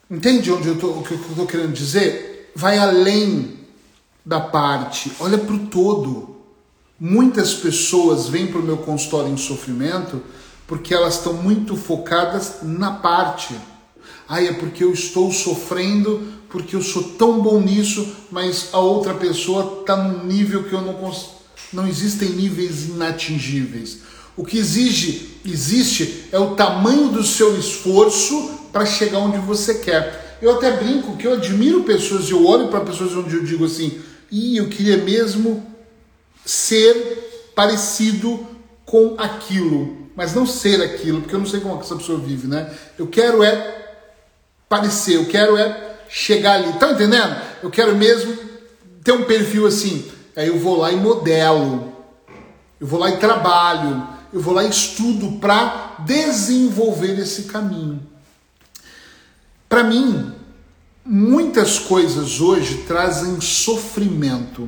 Entende 0.10 0.52
onde 0.52 0.68
eu 0.68 0.78
tô, 0.78 0.88
o 0.88 1.04
que 1.04 1.12
eu 1.12 1.18
estou 1.18 1.46
querendo 1.46 1.74
dizer? 1.74 2.29
Vai 2.56 2.78
além 2.78 3.58
da 4.26 4.40
parte, 4.40 5.12
olha 5.20 5.38
para 5.38 5.56
o 5.56 5.68
todo. 5.68 6.38
Muitas 7.00 7.54
pessoas 7.54 8.28
vêm 8.28 8.48
para 8.48 8.60
o 8.60 8.64
meu 8.64 8.78
consultório 8.78 9.32
em 9.32 9.38
sofrimento 9.38 10.22
porque 10.70 10.94
elas 10.94 11.16
estão 11.16 11.34
muito 11.34 11.76
focadas 11.76 12.58
na 12.62 12.92
parte. 12.92 13.56
Ai, 14.28 14.50
é 14.50 14.54
porque 14.54 14.84
eu 14.84 14.94
estou 14.94 15.32
sofrendo, 15.32 16.22
porque 16.48 16.76
eu 16.76 16.82
sou 16.84 17.02
tão 17.02 17.42
bom 17.42 17.60
nisso, 17.60 18.08
mas 18.30 18.70
a 18.72 18.78
outra 18.78 19.16
pessoa 19.16 19.80
está 19.82 19.98
num 19.98 20.26
nível 20.26 20.64
que 20.66 20.74
eu 20.74 20.82
não 20.82 20.94
consigo. 20.94 21.40
Não 21.74 21.88
existem 21.88 22.30
níveis 22.30 22.88
inatingíveis. 22.88 24.00
O 24.38 24.46
que 24.46 24.60
exige, 24.60 25.40
existe 25.44 26.26
é 26.32 26.38
o 26.38 26.56
tamanho 26.56 27.10
do 27.10 27.24
seu 27.24 27.58
esforço 27.58 28.52
para 28.72 28.86
chegar 28.86 29.20
onde 29.20 29.40
você 29.40 29.76
quer. 29.76 30.19
Eu 30.42 30.56
até 30.56 30.72
brinco 30.72 31.18
que 31.18 31.28
eu 31.28 31.34
admiro 31.34 31.84
pessoas, 31.84 32.30
eu 32.30 32.46
olho 32.46 32.70
para 32.70 32.82
pessoas 32.82 33.14
onde 33.14 33.36
eu 33.36 33.44
digo 33.44 33.66
assim, 33.66 34.02
e 34.32 34.58
eu 34.58 34.70
queria 34.70 34.98
mesmo 34.98 35.66
ser 36.46 37.52
parecido 37.56 38.48
com 38.86 39.16
aquilo, 39.18 40.10
mas 40.16 40.34
não 40.34 40.46
ser 40.46 40.82
aquilo, 40.82 41.22
porque 41.22 41.36
eu 41.36 41.40
não 41.40 41.46
sei 41.46 41.60
como 41.60 41.80
essa 41.80 41.96
pessoa 41.96 42.18
vive, 42.18 42.48
né? 42.48 42.74
Eu 42.98 43.08
quero 43.08 43.44
é 43.44 43.98
parecer, 44.68 45.16
eu 45.16 45.26
quero 45.26 45.58
é 45.58 45.98
chegar 46.08 46.54
ali, 46.54 46.74
tá 46.74 46.92
entendendo? 46.92 47.36
Eu 47.62 47.70
quero 47.70 47.96
mesmo 47.96 48.36
ter 49.04 49.12
um 49.12 49.26
perfil 49.26 49.68
assim. 49.68 50.10
Aí 50.36 50.48
eu 50.48 50.58
vou 50.58 50.78
lá 50.78 50.92
e 50.92 50.96
modelo, 50.96 51.94
eu 52.80 52.88
vou 52.88 53.00
lá 53.00 53.12
e 53.12 53.18
trabalho, 53.18 54.08
eu 54.32 54.40
vou 54.40 54.54
lá 54.54 54.64
e 54.64 54.70
estudo 54.70 55.40
para 55.40 55.98
desenvolver 56.00 57.20
esse 57.20 57.44
caminho. 57.44 58.09
Para 59.70 59.84
mim, 59.84 60.34
muitas 61.06 61.78
coisas 61.78 62.42
hoje 62.42 62.86
trazem 62.88 63.40
sofrimento. 63.40 64.68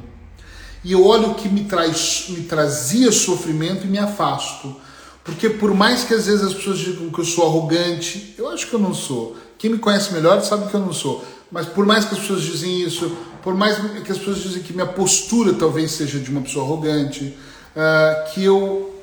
E 0.84 0.92
eu 0.92 1.04
olho 1.04 1.32
o 1.32 1.36
que 1.36 1.50
me, 1.50 1.64
traz, 1.64 2.26
me 2.30 2.44
trazia 2.44 3.12
sofrimento 3.12 3.88
e 3.88 3.90
me 3.90 3.98
afasto. 3.98 4.76
Porque 5.24 5.50
por 5.50 5.74
mais 5.74 6.04
que 6.04 6.14
às 6.14 6.28
vezes 6.28 6.44
as 6.44 6.54
pessoas 6.54 6.78
digam 6.78 7.10
que 7.10 7.20
eu 7.20 7.26
sou 7.26 7.48
arrogante, 7.48 8.36
eu 8.38 8.48
acho 8.50 8.68
que 8.68 8.76
eu 8.76 8.80
não 8.80 8.94
sou. 8.94 9.36
Quem 9.58 9.72
me 9.72 9.80
conhece 9.80 10.14
melhor 10.14 10.40
sabe 10.44 10.70
que 10.70 10.74
eu 10.76 10.80
não 10.80 10.94
sou. 10.94 11.26
Mas 11.52 11.66
por 11.66 11.84
mais 11.84 12.06
que 12.06 12.14
as 12.14 12.20
pessoas 12.20 12.44
dizem 12.44 12.82
isso, 12.82 13.12
por 13.42 13.56
mais 13.56 13.78
que 14.04 14.12
as 14.12 14.20
pessoas 14.20 14.38
dizem 14.38 14.62
que 14.62 14.72
minha 14.72 14.86
postura 14.86 15.54
talvez 15.54 15.92
seja 15.94 16.20
de 16.20 16.30
uma 16.30 16.42
pessoa 16.42 16.64
arrogante, 16.64 17.36
uh, 17.76 18.32
que 18.32 18.44
eu 18.44 19.02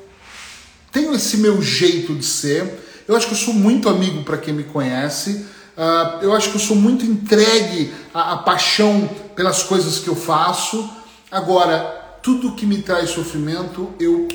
tenho 0.93 1.13
esse 1.13 1.37
meu 1.37 1.61
jeito 1.61 2.15
de 2.15 2.25
ser, 2.25 2.85
eu 3.05 3.15
acho 3.15 3.27
que 3.27 3.33
eu 3.33 3.37
sou 3.37 3.53
muito 3.53 3.89
amigo 3.89 4.23
para 4.23 4.37
quem 4.37 4.53
me 4.53 4.63
conhece, 4.63 5.45
uh, 5.79 6.21
eu 6.21 6.35
acho 6.35 6.49
que 6.49 6.57
eu 6.57 6.61
sou 6.61 6.75
muito 6.75 7.05
entregue 7.05 7.93
à, 8.13 8.33
à 8.33 8.37
paixão 8.37 9.09
pelas 9.35 9.63
coisas 9.63 9.97
que 9.97 10.09
eu 10.09 10.15
faço. 10.15 10.87
Agora, 11.31 11.79
tudo 12.21 12.51
que 12.51 12.65
me 12.65 12.81
traz 12.81 13.09
sofrimento, 13.09 13.89
eu 13.99 14.27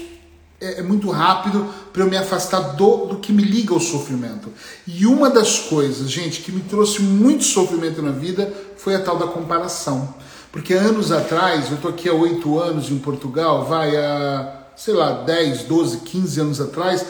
é, 0.61 0.81
é 0.81 0.83
muito 0.83 1.11
rápido 1.11 1.69
para 1.93 2.03
eu 2.03 2.09
me 2.09 2.17
afastar 2.17 2.75
do, 2.75 3.07
do 3.07 3.17
que 3.17 3.33
me 3.33 3.43
liga 3.43 3.75
ao 3.75 3.81
sofrimento. 3.81 4.51
E 4.87 5.07
uma 5.07 5.29
das 5.29 5.59
coisas, 5.59 6.11
gente, 6.11 6.41
que 6.41 6.51
me 6.51 6.63
trouxe 6.63 7.03
muito 7.03 7.45
sofrimento 7.45 8.01
na 8.01 8.13
vida 8.13 8.53
foi 8.77 8.95
a 8.95 9.01
tal 9.01 9.19
da 9.19 9.27
comparação. 9.27 10.15
Porque 10.51 10.73
anos 10.73 11.13
atrás, 11.13 11.69
eu 11.69 11.75
estou 11.75 11.91
aqui 11.91 12.09
há 12.09 12.15
oito 12.15 12.59
anos 12.59 12.91
em 12.91 12.99
Portugal, 12.99 13.65
vai 13.65 13.97
a, 13.97 14.67
sei 14.77 14.95
lá, 14.95 15.25
10, 15.25 15.65
12, 15.65 15.99
15 15.99 16.41
anos 16.41 16.61
atrás, 16.61 17.05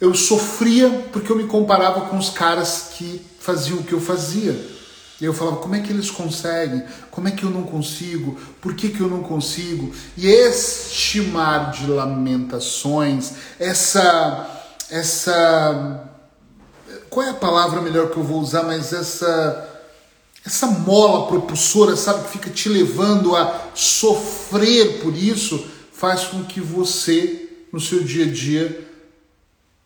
eu 0.00 0.14
sofria 0.14 1.08
porque 1.12 1.30
eu 1.30 1.36
me 1.36 1.46
comparava 1.46 2.02
com 2.02 2.18
os 2.18 2.30
caras 2.30 2.90
que 2.96 3.24
faziam 3.40 3.78
o 3.78 3.84
que 3.84 3.92
eu 3.92 4.00
fazia. 4.00 4.76
E 5.18 5.24
eu 5.24 5.32
falava, 5.32 5.56
como 5.56 5.74
é 5.74 5.80
que 5.80 5.90
eles 5.90 6.10
conseguem? 6.10 6.82
Como 7.10 7.26
é 7.26 7.30
que 7.30 7.42
eu 7.42 7.50
não 7.50 7.62
consigo? 7.62 8.38
Por 8.60 8.74
que, 8.74 8.90
que 8.90 9.00
eu 9.00 9.08
não 9.08 9.22
consigo? 9.22 9.90
E 10.16 10.26
este 10.26 11.22
mar 11.22 11.70
de 11.70 11.86
lamentações, 11.86 13.32
essa. 13.58 14.64
essa. 14.90 16.10
Qual 17.08 17.24
é 17.24 17.30
a 17.30 17.34
palavra 17.34 17.80
melhor 17.80 18.10
que 18.10 18.18
eu 18.18 18.22
vou 18.22 18.40
usar? 18.40 18.64
Mas 18.64 18.92
essa. 18.92 19.72
Essa 20.44 20.66
mola 20.66 21.26
propulsora, 21.26 21.96
sabe, 21.96 22.24
que 22.24 22.30
fica 22.30 22.50
te 22.50 22.68
levando 22.68 23.34
a 23.34 23.68
sofrer 23.74 25.00
por 25.00 25.12
isso, 25.16 25.66
faz 25.92 26.22
com 26.24 26.44
que 26.44 26.60
você, 26.60 27.48
no 27.72 27.80
seu 27.80 28.04
dia 28.04 28.26
a 28.26 28.30
dia, 28.30 28.85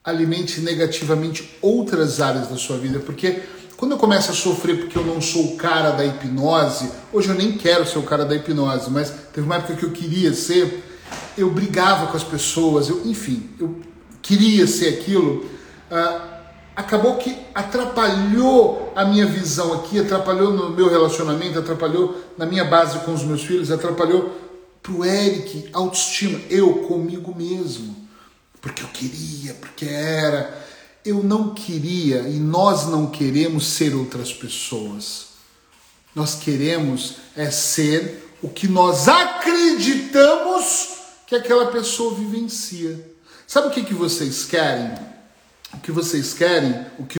alimente 0.04 0.60
negativamente 0.60 1.58
outras 1.60 2.20
áreas 2.20 2.48
da 2.48 2.56
sua 2.56 2.78
vida. 2.78 2.98
Porque 3.00 3.42
quando 3.76 3.92
eu 3.92 3.98
começo 3.98 4.30
a 4.30 4.34
sofrer 4.34 4.78
porque 4.78 4.98
eu 4.98 5.04
não 5.04 5.20
sou 5.20 5.54
o 5.54 5.56
cara 5.56 5.90
da 5.90 6.04
hipnose, 6.04 6.90
hoje 7.12 7.28
eu 7.28 7.34
nem 7.34 7.52
quero 7.52 7.86
ser 7.86 7.98
o 7.98 8.02
cara 8.02 8.24
da 8.24 8.34
hipnose, 8.34 8.90
mas 8.90 9.10
teve 9.32 9.46
uma 9.46 9.56
época 9.56 9.74
que 9.74 9.84
eu 9.84 9.90
queria 9.90 10.34
ser, 10.34 10.84
eu 11.36 11.50
brigava 11.50 12.06
com 12.06 12.16
as 12.16 12.24
pessoas, 12.24 12.88
eu, 12.88 13.02
enfim, 13.06 13.48
eu 13.58 13.76
queria 14.20 14.66
ser 14.66 14.88
aquilo. 14.88 15.46
Uh, 15.90 16.30
acabou 16.76 17.16
que 17.16 17.36
atrapalhou 17.54 18.92
a 18.94 19.04
minha 19.04 19.26
visão 19.26 19.72
aqui, 19.74 19.98
atrapalhou 19.98 20.52
no 20.52 20.70
meu 20.70 20.88
relacionamento, 20.88 21.58
atrapalhou 21.58 22.16
na 22.36 22.46
minha 22.46 22.64
base 22.64 22.98
com 23.00 23.12
os 23.12 23.22
meus 23.22 23.42
filhos, 23.42 23.70
atrapalhou 23.70 24.30
pro 24.82 25.04
Eric 25.04 25.68
autoestima, 25.72 26.40
eu 26.48 26.82
comigo 26.86 27.34
mesmo, 27.36 27.94
porque 28.61 28.83
eu 28.83 28.88
queria, 28.88 29.55
porque 29.55 29.87
era 29.87 30.68
eu 31.05 31.23
não 31.23 31.55
queria 31.55 32.20
e 32.29 32.38
nós 32.38 32.87
não 32.87 33.07
queremos 33.11 33.66
ser 33.66 33.94
outras 33.94 34.33
pessoas. 34.33 35.29
Nós 36.14 36.35
queremos 36.35 37.16
é 37.37 37.51
ser 37.51 38.37
o 38.42 38.49
que 38.49 38.68
nós 38.68 39.09
acreditamos 39.09 40.88
que 41.27 41.35
aquela 41.35 41.70
pessoa 41.70 42.14
vivencia. 42.14 43.09
Sabe 43.46 43.68
o 43.68 43.70
que, 43.70 43.85
que 43.85 43.94
vocês 43.94 44.44
querem? 44.44 44.92
O 45.73 45.79
que 45.79 45.92
vocês 45.92 46.35
querem, 46.35 46.87
o 46.99 47.07
que 47.07 47.16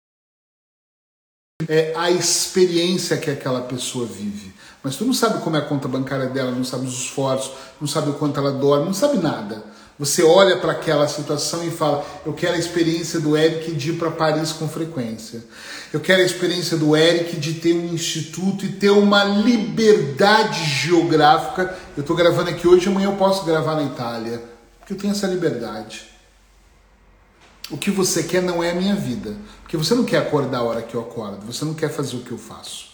é 1.69 1.95
a 1.97 2.11
experiência 2.11 3.17
que 3.17 3.31
aquela 3.31 3.63
pessoa 3.63 4.07
vive. 4.07 4.53
Mas 4.83 4.97
tu 4.97 5.05
não 5.05 5.13
sabe 5.13 5.43
como 5.43 5.57
é 5.57 5.61
a 5.61 5.65
conta 5.65 5.87
bancária 5.87 6.27
dela, 6.27 6.51
não 6.51 6.65
sabe 6.65 6.87
os 6.87 6.95
esforços, 6.95 7.53
não 7.81 7.87
sabe 7.87 8.11
o 8.11 8.15
quanto 8.15 8.41
ela 8.41 8.51
dorme, 8.53 8.87
não 8.87 8.95
sabe 8.95 9.19
nada. 9.19 9.65
Você 10.01 10.23
olha 10.23 10.57
para 10.57 10.73
aquela 10.73 11.07
situação 11.07 11.63
e 11.63 11.71
fala: 11.71 12.03
Eu 12.25 12.33
quero 12.33 12.55
a 12.55 12.59
experiência 12.59 13.21
do 13.21 13.37
Eric 13.37 13.73
de 13.73 13.91
ir 13.91 13.99
para 13.99 14.11
Paris 14.11 14.51
com 14.51 14.67
frequência. 14.67 15.45
Eu 15.93 16.01
quero 16.01 16.23
a 16.23 16.25
experiência 16.25 16.79
do 16.79 16.97
Eric 16.97 17.37
de 17.37 17.55
ter 17.61 17.75
um 17.75 17.93
instituto 17.93 18.65
e 18.65 18.73
ter 18.73 18.89
uma 18.89 19.23
liberdade 19.25 20.65
geográfica. 20.65 21.77
Eu 21.95 22.01
estou 22.01 22.17
gravando 22.17 22.49
aqui 22.49 22.67
hoje, 22.67 22.89
amanhã 22.89 23.11
eu 23.11 23.17
posso 23.17 23.45
gravar 23.45 23.75
na 23.75 23.83
Itália. 23.83 24.43
Porque 24.79 24.95
eu 24.95 24.97
tenho 24.97 25.11
essa 25.11 25.27
liberdade. 25.27 26.09
O 27.71 27.77
que 27.77 27.91
você 27.91 28.23
quer 28.23 28.41
não 28.41 28.65
é 28.65 28.71
a 28.71 28.75
minha 28.75 28.95
vida. 28.95 29.37
Porque 29.61 29.77
você 29.77 29.95
não 29.95 30.05
quer 30.05 30.17
acordar 30.17 30.61
a 30.61 30.63
hora 30.63 30.81
que 30.81 30.95
eu 30.95 31.03
acordo. 31.03 31.45
Você 31.45 31.63
não 31.63 31.75
quer 31.75 31.91
fazer 31.91 32.17
o 32.17 32.21
que 32.21 32.31
eu 32.31 32.39
faço. 32.39 32.89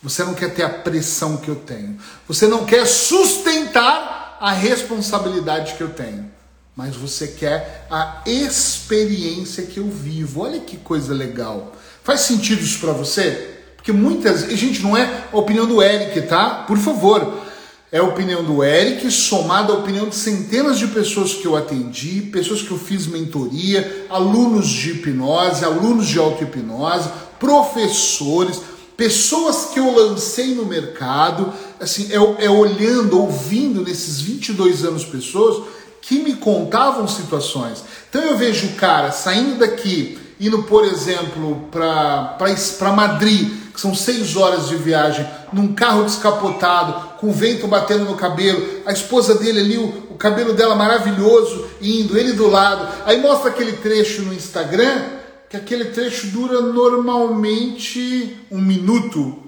Você 0.00 0.22
não 0.22 0.34
quer 0.34 0.54
ter 0.54 0.62
a 0.62 0.70
pressão 0.70 1.36
que 1.38 1.48
eu 1.48 1.56
tenho. 1.56 1.98
Você 2.28 2.46
não 2.46 2.64
quer 2.64 2.86
sustentar 2.86 4.27
a 4.40 4.52
responsabilidade 4.52 5.74
que 5.74 5.80
eu 5.80 5.90
tenho, 5.90 6.30
mas 6.74 6.94
você 6.94 7.28
quer 7.28 7.86
a 7.90 8.22
experiência 8.24 9.64
que 9.64 9.78
eu 9.78 9.88
vivo. 9.88 10.42
Olha 10.42 10.60
que 10.60 10.76
coisa 10.76 11.12
legal. 11.12 11.72
Faz 12.04 12.20
sentido 12.20 12.62
isso 12.62 12.78
para 12.78 12.92
você? 12.92 13.56
Porque 13.76 13.92
muitas, 13.92 14.42
gente, 14.50 14.82
não 14.82 14.96
é 14.96 15.24
a 15.32 15.36
opinião 15.36 15.66
do 15.66 15.82
Eric, 15.82 16.22
tá? 16.22 16.64
Por 16.66 16.78
favor. 16.78 17.46
É 17.90 17.98
a 17.98 18.04
opinião 18.04 18.44
do 18.44 18.62
Eric, 18.62 19.10
somada 19.10 19.72
à 19.72 19.76
opinião 19.76 20.10
de 20.10 20.14
centenas 20.14 20.78
de 20.78 20.88
pessoas 20.88 21.32
que 21.32 21.46
eu 21.46 21.56
atendi, 21.56 22.20
pessoas 22.20 22.60
que 22.60 22.70
eu 22.70 22.78
fiz 22.78 23.06
mentoria, 23.06 24.06
alunos 24.10 24.68
de 24.68 24.90
hipnose, 24.90 25.64
alunos 25.64 26.06
de 26.06 26.18
auto-hipnose, 26.18 27.08
professores, 27.40 28.60
pessoas 28.94 29.70
que 29.72 29.78
eu 29.78 29.90
lancei 29.94 30.54
no 30.54 30.66
mercado, 30.66 31.50
assim, 31.80 32.08
é, 32.12 32.44
é 32.44 32.50
olhando, 32.50 33.20
ouvindo 33.20 33.82
nesses 33.82 34.20
22 34.20 34.84
anos 34.84 35.04
pessoas 35.04 35.64
que 36.00 36.20
me 36.20 36.34
contavam 36.34 37.06
situações. 37.06 37.84
Então 38.08 38.22
eu 38.22 38.36
vejo 38.36 38.68
o 38.68 38.72
cara 38.74 39.12
saindo 39.12 39.58
daqui, 39.58 40.18
indo, 40.40 40.62
por 40.62 40.84
exemplo, 40.84 41.68
para 41.70 42.92
Madrid, 42.94 43.50
que 43.74 43.80
são 43.80 43.94
seis 43.94 44.36
horas 44.36 44.68
de 44.68 44.76
viagem, 44.76 45.28
num 45.52 45.74
carro 45.74 46.04
descapotado, 46.04 47.18
com 47.18 47.30
vento 47.30 47.66
batendo 47.66 48.04
no 48.04 48.16
cabelo, 48.16 48.82
a 48.86 48.92
esposa 48.92 49.34
dele 49.34 49.60
ali, 49.60 49.76
o, 49.76 50.08
o 50.10 50.14
cabelo 50.14 50.54
dela 50.54 50.74
maravilhoso, 50.74 51.66
indo, 51.80 52.16
ele 52.16 52.32
do 52.32 52.48
lado. 52.48 52.88
Aí 53.04 53.20
mostra 53.20 53.50
aquele 53.50 53.72
trecho 53.72 54.22
no 54.22 54.32
Instagram, 54.32 55.04
que 55.48 55.56
aquele 55.56 55.86
trecho 55.86 56.28
dura 56.28 56.60
normalmente 56.60 58.36
um 58.50 58.60
minuto, 58.60 59.47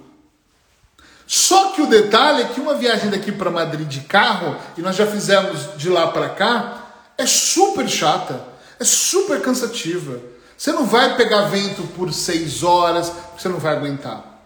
só 1.32 1.70
que 1.70 1.80
o 1.80 1.86
detalhe 1.86 2.42
é 2.42 2.46
que 2.46 2.60
uma 2.60 2.74
viagem 2.74 3.08
daqui 3.08 3.30
para 3.30 3.52
Madrid 3.52 3.86
de 3.86 4.00
carro, 4.00 4.56
e 4.76 4.82
nós 4.82 4.96
já 4.96 5.06
fizemos 5.06 5.76
de 5.76 5.88
lá 5.88 6.08
para 6.08 6.30
cá, 6.30 6.88
é 7.16 7.24
super 7.24 7.88
chata, 7.88 8.44
é 8.80 8.84
super 8.84 9.40
cansativa. 9.40 10.20
Você 10.58 10.72
não 10.72 10.84
vai 10.84 11.16
pegar 11.16 11.42
vento 11.42 11.84
por 11.94 12.12
seis 12.12 12.64
horas, 12.64 13.12
você 13.38 13.48
não 13.48 13.60
vai 13.60 13.76
aguentar. 13.76 14.42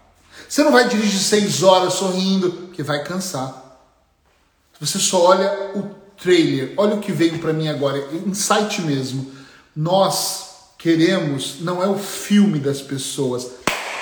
Você 0.46 0.62
não 0.62 0.72
vai 0.72 0.86
dirigir 0.86 1.20
seis 1.20 1.62
horas 1.62 1.94
sorrindo, 1.94 2.68
que 2.74 2.82
vai 2.82 3.02
cansar. 3.02 3.80
Você 4.78 4.98
só 4.98 5.24
olha 5.24 5.72
o 5.74 5.84
trailer, 6.22 6.74
olha 6.76 6.96
o 6.96 7.00
que 7.00 7.12
veio 7.12 7.38
para 7.38 7.54
mim 7.54 7.66
agora, 7.66 7.96
insight 8.26 8.82
mesmo. 8.82 9.32
Nós 9.74 10.50
queremos, 10.76 11.60
não 11.60 11.82
é 11.82 11.86
o 11.86 11.96
filme 11.96 12.58
das 12.58 12.82
pessoas, 12.82 13.52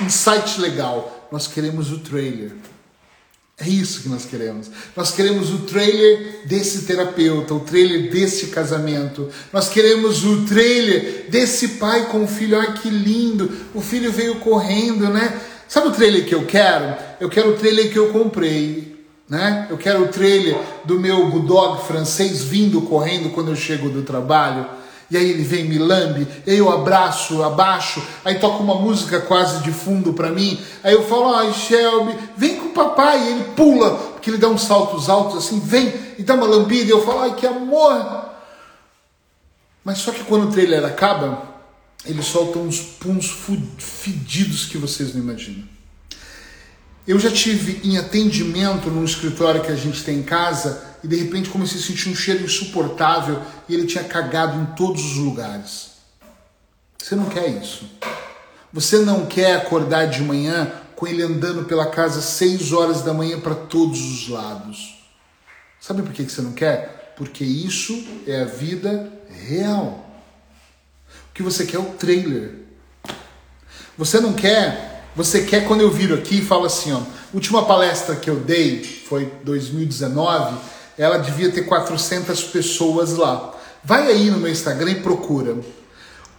insight 0.00 0.60
legal, 0.60 1.28
nós 1.30 1.46
queremos 1.46 1.92
o 1.92 2.00
trailer. 2.00 2.71
É 3.64 3.68
isso 3.68 4.02
que 4.02 4.08
nós 4.08 4.24
queremos. 4.24 4.68
Nós 4.96 5.12
queremos 5.12 5.50
o 5.50 5.58
trailer 5.60 6.40
desse 6.46 6.82
terapeuta, 6.82 7.54
o 7.54 7.60
trailer 7.60 8.10
desse 8.10 8.48
casamento. 8.48 9.28
Nós 9.52 9.68
queremos 9.68 10.24
o 10.24 10.44
trailer 10.46 11.26
desse 11.28 11.68
pai 11.68 12.06
com 12.06 12.24
o 12.24 12.26
filho. 12.26 12.58
Ai 12.58 12.74
que 12.74 12.90
lindo! 12.90 13.48
O 13.72 13.80
filho 13.80 14.10
veio 14.10 14.40
correndo, 14.40 15.08
né? 15.08 15.40
Sabe 15.68 15.88
o 15.88 15.92
trailer 15.92 16.26
que 16.26 16.34
eu 16.34 16.44
quero? 16.44 16.96
Eu 17.20 17.28
quero 17.28 17.50
o 17.50 17.56
trailer 17.56 17.92
que 17.92 17.98
eu 17.98 18.08
comprei, 18.10 19.06
né? 19.28 19.68
Eu 19.70 19.78
quero 19.78 20.02
o 20.02 20.08
trailer 20.08 20.58
do 20.84 20.98
meu 20.98 21.30
bulldog 21.30 21.86
francês 21.86 22.42
vindo 22.42 22.82
correndo 22.82 23.30
quando 23.30 23.52
eu 23.52 23.56
chego 23.56 23.88
do 23.88 24.02
trabalho. 24.02 24.81
E 25.12 25.16
aí 25.18 25.28
ele 25.28 25.42
vem, 25.42 25.64
me 25.64 25.76
lambe, 25.76 26.26
aí 26.46 26.56
eu 26.56 26.72
abraço, 26.72 27.42
abaixo, 27.42 28.02
aí 28.24 28.38
toca 28.38 28.62
uma 28.62 28.76
música 28.76 29.20
quase 29.20 29.62
de 29.62 29.70
fundo 29.70 30.14
para 30.14 30.30
mim. 30.30 30.58
Aí 30.82 30.94
eu 30.94 31.06
falo, 31.06 31.34
ai 31.34 31.52
Shelby, 31.52 32.18
vem 32.34 32.56
com 32.56 32.68
o 32.68 32.70
papai. 32.70 33.22
E 33.22 33.28
ele 33.32 33.44
pula, 33.54 33.90
porque 33.90 34.30
ele 34.30 34.38
dá 34.38 34.48
uns 34.48 34.62
saltos 34.62 35.10
altos 35.10 35.36
assim, 35.36 35.60
vem 35.60 35.92
e 36.18 36.22
dá 36.22 36.32
uma 36.32 36.46
lambida. 36.46 36.84
E 36.84 36.90
eu 36.90 37.04
falo, 37.04 37.20
ai 37.20 37.34
que 37.34 37.46
amor. 37.46 38.24
Mas 39.84 39.98
só 39.98 40.12
que 40.12 40.24
quando 40.24 40.48
o 40.48 40.50
trailer 40.50 40.82
acaba, 40.82 41.42
ele 42.06 42.22
solta 42.22 42.58
uns 42.58 42.80
puns 42.80 43.36
fedidos 43.76 44.64
que 44.64 44.78
vocês 44.78 45.14
não 45.14 45.20
imaginam. 45.20 45.71
Eu 47.06 47.18
já 47.18 47.30
tive 47.30 47.80
em 47.82 47.98
atendimento 47.98 48.88
num 48.88 49.04
escritório 49.04 49.62
que 49.62 49.72
a 49.72 49.76
gente 49.76 50.04
tem 50.04 50.18
em 50.18 50.22
casa 50.22 50.84
e 51.02 51.08
de 51.08 51.16
repente 51.16 51.50
comecei 51.50 51.80
a 51.80 51.82
sentir 51.82 52.08
um 52.08 52.14
cheiro 52.14 52.44
insuportável 52.44 53.42
e 53.68 53.74
ele 53.74 53.86
tinha 53.86 54.04
cagado 54.04 54.60
em 54.60 54.76
todos 54.76 55.04
os 55.04 55.16
lugares. 55.16 55.92
Você 56.96 57.16
não 57.16 57.28
quer 57.28 57.48
isso. 57.48 57.90
Você 58.72 58.98
não 58.98 59.26
quer 59.26 59.56
acordar 59.56 60.06
de 60.06 60.22
manhã 60.22 60.72
com 60.94 61.06
ele 61.06 61.22
andando 61.22 61.64
pela 61.64 61.86
casa 61.86 62.20
às 62.20 62.26
6 62.26 62.72
horas 62.72 63.02
da 63.02 63.12
manhã 63.12 63.40
para 63.40 63.56
todos 63.56 64.00
os 64.00 64.28
lados. 64.28 65.02
Sabe 65.80 66.02
por 66.02 66.12
que 66.12 66.22
você 66.22 66.40
não 66.40 66.52
quer? 66.52 67.14
Porque 67.16 67.42
isso 67.42 67.92
é 68.24 68.42
a 68.42 68.44
vida 68.44 69.12
real. 69.28 70.08
O 71.30 71.34
que 71.34 71.42
você 71.42 71.66
quer 71.66 71.78
é 71.78 71.80
o 71.80 71.94
trailer. 71.94 72.60
Você 73.98 74.20
não 74.20 74.32
quer, 74.32 74.91
você 75.14 75.42
quer 75.42 75.66
quando 75.66 75.82
eu 75.82 75.90
viro 75.90 76.14
aqui 76.14 76.38
e 76.38 76.44
falo 76.44 76.64
assim, 76.64 76.92
ó, 76.92 77.00
última 77.34 77.64
palestra 77.64 78.16
que 78.16 78.30
eu 78.30 78.36
dei 78.36 78.82
foi 78.82 79.30
2019, 79.44 80.56
ela 80.96 81.18
devia 81.18 81.50
ter 81.50 81.62
400 81.62 82.44
pessoas 82.44 83.14
lá. 83.14 83.54
Vai 83.84 84.06
aí 84.06 84.30
no 84.30 84.38
meu 84.38 84.50
Instagram 84.50 84.90
e 84.92 85.02
procura. 85.02 85.56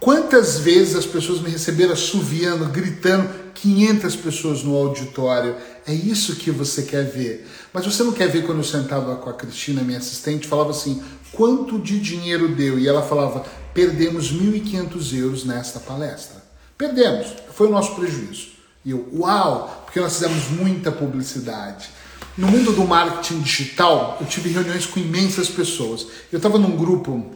Quantas 0.00 0.58
vezes 0.58 0.96
as 0.96 1.06
pessoas 1.06 1.40
me 1.40 1.50
receberam 1.50 1.92
assoviando, 1.92 2.66
gritando, 2.66 3.28
500 3.54 4.16
pessoas 4.16 4.62
no 4.62 4.76
auditório. 4.76 5.56
É 5.86 5.94
isso 5.94 6.36
que 6.36 6.50
você 6.50 6.82
quer 6.82 7.04
ver. 7.04 7.48
Mas 7.72 7.86
você 7.86 8.02
não 8.02 8.12
quer 8.12 8.28
ver 8.28 8.44
quando 8.44 8.58
eu 8.58 8.64
sentava 8.64 9.16
com 9.16 9.30
a 9.30 9.34
Cristina, 9.34 9.82
minha 9.82 9.98
assistente, 9.98 10.46
falava 10.46 10.70
assim: 10.70 11.02
quanto 11.32 11.78
de 11.78 11.98
dinheiro 11.98 12.48
deu? 12.48 12.78
E 12.78 12.88
ela 12.88 13.02
falava: 13.02 13.44
perdemos 13.72 14.32
1.500 14.32 15.18
euros 15.18 15.44
nesta 15.44 15.80
palestra. 15.80 16.42
Perdemos, 16.76 17.28
foi 17.54 17.68
o 17.68 17.70
nosso 17.70 17.94
prejuízo. 17.94 18.53
E 18.84 18.90
eu, 18.90 19.08
uau, 19.14 19.82
porque 19.84 20.00
nós 20.00 20.14
fizemos 20.14 20.48
muita 20.50 20.92
publicidade. 20.92 21.88
No 22.36 22.48
mundo 22.48 22.72
do 22.72 22.84
marketing 22.84 23.40
digital, 23.40 24.18
eu 24.20 24.26
tive 24.26 24.50
reuniões 24.50 24.86
com 24.86 24.98
imensas 24.98 25.48
pessoas. 25.48 26.06
Eu 26.32 26.38
estava 26.38 26.58
num 26.58 26.76
grupo 26.76 27.30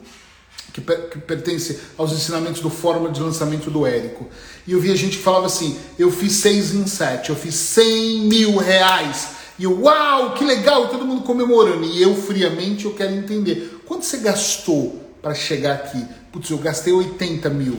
que, 0.73 0.81
per 0.81 1.09
que, 1.09 1.19
pertence 1.19 1.79
aos 1.97 2.13
ensinamentos 2.13 2.61
do 2.61 2.69
Fórmula 2.69 3.11
de 3.11 3.21
Lançamento 3.21 3.71
do 3.71 3.87
Érico. 3.87 4.27
E 4.67 4.73
eu 4.73 4.81
via 4.81 4.97
gente 4.97 5.19
que 5.19 5.23
falava 5.23 5.47
assim: 5.47 5.79
eu 5.99 6.11
fiz 6.11 6.33
seis 6.33 6.75
em 6.75 6.87
sete, 6.87 7.31
eu 7.31 7.37
fiz 7.37 7.55
100 7.55 8.21
mil 8.23 8.57
reais. 8.57 9.39
E 9.59 9.65
eu, 9.65 9.83
uau, 9.83 10.35
que 10.35 10.45
legal, 10.45 10.89
todo 10.89 11.05
mundo 11.05 11.23
comemorando. 11.23 11.85
E 11.85 12.03
eu, 12.03 12.15
friamente, 12.15 12.85
eu 12.85 12.95
quero 12.95 13.15
entender: 13.15 13.83
quanto 13.87 14.05
você 14.05 14.19
gastou 14.19 15.01
para 15.23 15.35
chegar 15.35 15.75
aqui? 15.75 16.05
Putz, 16.33 16.51
eu 16.51 16.59
gastei 16.59 16.93
80 16.93 17.49
mil. 17.51 17.79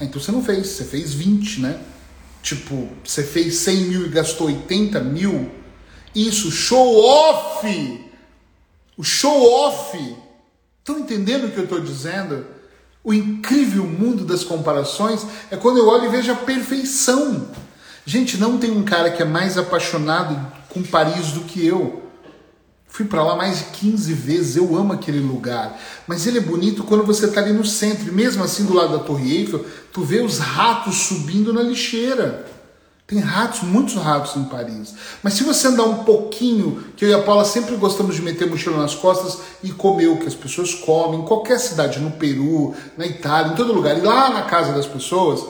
Ah, 0.00 0.04
então 0.04 0.20
você 0.20 0.32
não 0.32 0.42
fez, 0.42 0.68
você 0.68 0.84
fez 0.84 1.12
20, 1.12 1.60
né? 1.60 1.80
Tipo, 2.42 2.88
você 3.04 3.22
fez 3.22 3.56
100 3.56 3.76
mil 3.84 4.06
e 4.06 4.08
gastou 4.08 4.46
80 4.46 5.00
mil. 5.00 5.50
Isso, 6.14 6.50
show 6.50 7.04
off! 7.04 8.10
O 8.96 9.02
show 9.02 9.52
off 9.52 9.96
Estão 10.90 10.98
entendendo 10.98 11.44
o 11.44 11.50
que 11.50 11.58
eu 11.58 11.64
estou 11.64 11.80
dizendo? 11.80 12.46
O 13.04 13.14
incrível 13.14 13.84
mundo 13.84 14.24
das 14.24 14.42
comparações 14.42 15.24
é 15.50 15.56
quando 15.56 15.78
eu 15.78 15.86
olho 15.86 16.06
e 16.06 16.08
vejo 16.08 16.32
a 16.32 16.36
perfeição. 16.36 17.48
Gente, 18.04 18.36
não 18.38 18.58
tem 18.58 18.70
um 18.70 18.82
cara 18.82 19.10
que 19.10 19.22
é 19.22 19.24
mais 19.24 19.56
apaixonado 19.56 20.36
com 20.68 20.82
Paris 20.82 21.32
do 21.32 21.42
que 21.42 21.64
eu. 21.64 22.09
Fui 22.90 23.06
para 23.06 23.22
lá 23.22 23.36
mais 23.36 23.58
de 23.58 23.64
15 23.66 24.12
vezes, 24.12 24.56
eu 24.56 24.76
amo 24.76 24.92
aquele 24.92 25.20
lugar. 25.20 25.80
Mas 26.08 26.26
ele 26.26 26.38
é 26.38 26.42
bonito 26.42 26.82
quando 26.82 27.04
você 27.04 27.26
está 27.26 27.40
ali 27.40 27.52
no 27.52 27.64
centro. 27.64 28.08
E 28.08 28.12
mesmo 28.12 28.42
assim, 28.42 28.64
do 28.64 28.74
lado 28.74 28.98
da 28.98 29.04
Torre 29.04 29.32
Eiffel, 29.32 29.64
tu 29.92 30.02
vê 30.02 30.20
os 30.20 30.38
ratos 30.38 30.96
subindo 30.96 31.52
na 31.52 31.62
lixeira. 31.62 32.46
Tem 33.06 33.18
ratos, 33.20 33.62
muitos 33.62 33.94
ratos 33.94 34.36
em 34.36 34.44
Paris. 34.44 34.94
Mas 35.22 35.34
se 35.34 35.44
você 35.44 35.68
andar 35.68 35.84
um 35.84 36.04
pouquinho, 36.04 36.84
que 36.96 37.04
eu 37.04 37.08
e 37.08 37.14
a 37.14 37.22
Paula 37.22 37.44
sempre 37.44 37.76
gostamos 37.76 38.16
de 38.16 38.22
meter 38.22 38.48
mochila 38.48 38.76
nas 38.76 38.94
costas 38.94 39.38
e 39.62 39.72
comer 39.72 40.08
o 40.08 40.18
que 40.18 40.26
as 40.26 40.34
pessoas 40.34 40.74
comem, 40.74 41.20
em 41.20 41.24
qualquer 41.24 41.58
cidade, 41.58 42.00
no 42.00 42.12
Peru, 42.12 42.74
na 42.96 43.06
Itália, 43.06 43.52
em 43.52 43.56
todo 43.56 43.72
lugar, 43.72 43.96
e 43.96 44.00
lá 44.00 44.30
na 44.30 44.42
casa 44.42 44.72
das 44.72 44.86
pessoas, 44.86 45.44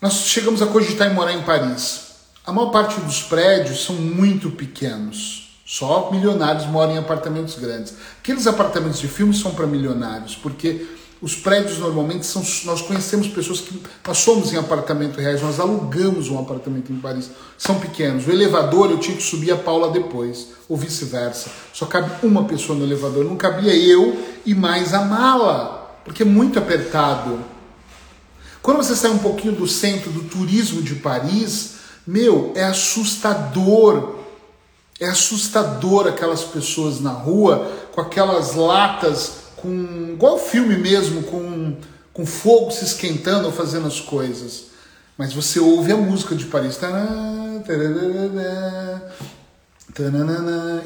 nós 0.00 0.12
chegamos 0.12 0.62
a 0.62 0.66
cogitar 0.66 1.10
em 1.10 1.14
morar 1.14 1.32
em 1.34 1.42
Paris. 1.42 2.00
A 2.46 2.52
maior 2.52 2.70
parte 2.70 3.00
dos 3.00 3.22
prédios 3.22 3.84
são 3.84 3.94
muito 3.94 4.50
pequenos. 4.50 5.49
Só 5.70 6.10
milionários 6.10 6.66
moram 6.66 6.94
em 6.94 6.98
apartamentos 6.98 7.54
grandes. 7.54 7.94
Aqueles 8.20 8.48
apartamentos 8.48 8.98
de 8.98 9.06
filme 9.06 9.32
são 9.32 9.54
para 9.54 9.68
milionários, 9.68 10.34
porque 10.34 10.84
os 11.22 11.36
prédios 11.36 11.78
normalmente 11.78 12.26
são. 12.26 12.42
Nós 12.64 12.82
conhecemos 12.82 13.28
pessoas 13.28 13.60
que. 13.60 13.80
Nós 14.04 14.18
somos 14.18 14.52
em 14.52 14.56
apartamento 14.56 15.20
reais, 15.20 15.40
nós 15.40 15.60
alugamos 15.60 16.28
um 16.28 16.40
apartamento 16.40 16.92
em 16.92 16.96
Paris. 16.96 17.30
São 17.56 17.78
pequenos. 17.78 18.26
O 18.26 18.32
elevador 18.32 18.90
eu 18.90 18.98
tinha 18.98 19.16
que 19.16 19.22
subir 19.22 19.52
a 19.52 19.56
Paula 19.56 19.92
depois, 19.92 20.48
ou 20.68 20.76
vice-versa. 20.76 21.48
Só 21.72 21.86
cabe 21.86 22.10
uma 22.26 22.42
pessoa 22.46 22.76
no 22.76 22.84
elevador. 22.84 23.24
Não 23.24 23.36
cabia 23.36 23.72
eu 23.72 24.20
e 24.44 24.56
mais 24.56 24.92
a 24.92 25.04
mala, 25.04 26.00
porque 26.04 26.24
é 26.24 26.26
muito 26.26 26.58
apertado. 26.58 27.38
Quando 28.60 28.78
você 28.78 28.96
sai 28.96 29.12
um 29.12 29.18
pouquinho 29.18 29.54
do 29.54 29.68
centro 29.68 30.10
do 30.10 30.24
turismo 30.24 30.82
de 30.82 30.96
Paris, 30.96 31.74
meu, 32.04 32.52
é 32.56 32.64
assustador. 32.64 34.18
É 35.00 35.06
assustador 35.06 36.06
aquelas 36.06 36.44
pessoas 36.44 37.00
na 37.00 37.10
rua 37.10 37.70
com 37.92 38.00
aquelas 38.00 38.54
latas 38.54 39.40
com 39.56 40.10
igual 40.12 40.38
filme 40.38 40.76
mesmo, 40.76 41.22
com, 41.24 41.76
com 42.12 42.26
fogo 42.26 42.70
se 42.70 42.84
esquentando 42.84 43.46
ou 43.46 43.52
fazendo 43.52 43.86
as 43.86 44.00
coisas. 44.00 44.64
Mas 45.16 45.32
você 45.32 45.60
ouve 45.60 45.92
a 45.92 45.96
música 45.96 46.34
de 46.34 46.46
Paris. 46.46 46.78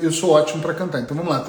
Eu 0.02 0.10
sou 0.10 0.30
ótimo 0.30 0.60
para 0.60 0.74
cantar, 0.74 1.00
então 1.00 1.16
vamos 1.16 1.30
lá. 1.30 1.44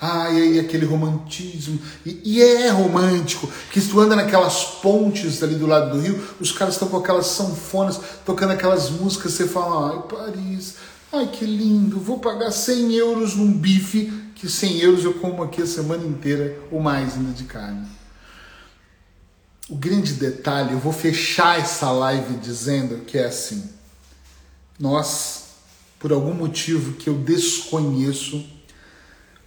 Ah, 0.00 0.28
aquele 0.60 0.86
romantismo. 0.86 1.80
E, 2.06 2.20
e, 2.24 2.42
é 2.42 2.68
romântico, 2.68 3.50
que 3.72 3.80
se 3.80 3.88
tu 3.88 3.98
anda 3.98 4.14
naquelas 4.14 4.64
pontes 4.82 5.42
ali 5.42 5.56
do 5.56 5.66
lado 5.66 5.90
do 5.90 6.00
rio, 6.00 6.22
os 6.38 6.52
caras 6.52 6.74
estão 6.74 6.88
com 6.88 6.98
aquelas 6.98 7.26
sanfonas, 7.26 7.98
tocando 8.24 8.52
aquelas 8.52 8.90
músicas, 8.90 9.32
você 9.32 9.48
fala, 9.48 9.92
ai, 9.92 10.02
Paris, 10.08 10.74
ai 11.18 11.28
que 11.28 11.44
lindo, 11.44 11.98
vou 12.00 12.18
pagar 12.18 12.50
100 12.50 12.92
euros 12.94 13.34
num 13.34 13.52
bife 13.52 14.12
que 14.34 14.48
100 14.48 14.78
euros 14.80 15.04
eu 15.04 15.14
como 15.14 15.42
aqui 15.42 15.62
a 15.62 15.66
semana 15.66 16.04
inteira 16.04 16.58
ou 16.70 16.80
mais 16.80 17.14
ainda 17.14 17.32
de 17.32 17.44
carne. 17.44 17.88
O 19.68 19.76
grande 19.76 20.12
detalhe, 20.14 20.72
eu 20.72 20.78
vou 20.78 20.92
fechar 20.92 21.58
essa 21.58 21.90
live 21.90 22.36
dizendo 22.36 23.04
que 23.04 23.16
é 23.16 23.24
assim: 23.24 23.70
nós, 24.78 25.44
por 25.98 26.12
algum 26.12 26.34
motivo 26.34 26.94
que 26.94 27.08
eu 27.08 27.14
desconheço, 27.14 28.44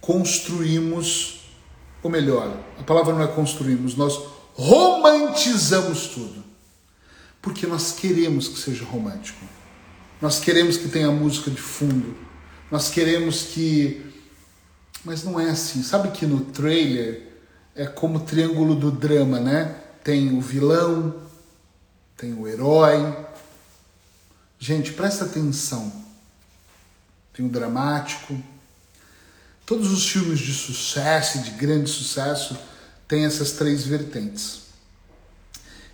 construímos, 0.00 1.42
ou 2.02 2.10
melhor, 2.10 2.58
a 2.80 2.82
palavra 2.82 3.14
não 3.14 3.22
é 3.22 3.28
construímos, 3.28 3.94
nós 3.94 4.18
romantizamos 4.54 6.08
tudo. 6.08 6.42
Porque 7.40 7.66
nós 7.66 7.92
queremos 7.92 8.48
que 8.48 8.58
seja 8.58 8.84
romântico. 8.84 9.57
Nós 10.20 10.40
queremos 10.40 10.76
que 10.76 10.88
tenha 10.88 11.10
música 11.10 11.50
de 11.50 11.60
fundo. 11.60 12.16
Nós 12.70 12.90
queremos 12.90 13.42
que 13.42 14.08
mas 15.04 15.22
não 15.24 15.38
é 15.38 15.50
assim. 15.50 15.82
Sabe 15.82 16.10
que 16.10 16.26
no 16.26 16.40
trailer 16.46 17.26
é 17.74 17.86
como 17.86 18.18
o 18.18 18.20
triângulo 18.20 18.74
do 18.74 18.90
drama, 18.90 19.38
né? 19.40 19.74
Tem 20.02 20.36
o 20.36 20.40
vilão, 20.40 21.14
tem 22.16 22.34
o 22.34 22.46
herói. 22.46 23.16
Gente, 24.58 24.92
presta 24.92 25.24
atenção. 25.24 25.92
Tem 27.32 27.46
o 27.46 27.48
dramático. 27.48 28.38
Todos 29.64 29.92
os 29.92 30.08
filmes 30.08 30.40
de 30.40 30.52
sucesso 30.52 31.38
de 31.40 31.50
grande 31.52 31.88
sucesso 31.88 32.58
têm 33.06 33.24
essas 33.24 33.52
três 33.52 33.84
vertentes. 33.84 34.62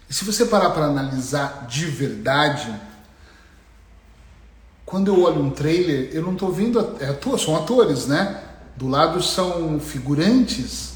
E 0.09 0.15
se 0.15 0.25
você 0.25 0.45
parar 0.47 0.71
para 0.71 0.87
analisar 0.87 1.67
de 1.67 1.87
verdade, 1.87 2.75
quando 4.85 5.09
eu 5.09 5.23
olho 5.23 5.43
um 5.43 5.51
trailer, 5.51 6.11
eu 6.13 6.23
não 6.23 6.33
estou 6.33 6.53
vendo. 6.53 6.97
É 7.01 7.09
ator, 7.09 7.39
são 7.39 7.57
atores, 7.57 8.07
né? 8.07 8.43
do 8.77 8.89
lado 8.89 9.23
são 9.23 9.79
figurantes. 9.79 10.95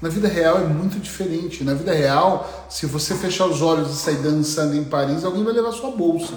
Na 0.00 0.08
vida 0.08 0.28
real 0.28 0.58
é 0.58 0.64
muito 0.64 1.00
diferente. 1.00 1.64
Na 1.64 1.74
vida 1.74 1.92
real, 1.92 2.66
se 2.68 2.86
você 2.86 3.14
fechar 3.14 3.46
os 3.46 3.62
olhos 3.62 3.90
e 3.90 3.96
sair 3.96 4.16
dançando 4.16 4.76
em 4.76 4.84
Paris, 4.84 5.24
alguém 5.24 5.42
vai 5.42 5.52
levar 5.52 5.72
sua 5.72 5.90
bolsa. 5.90 6.34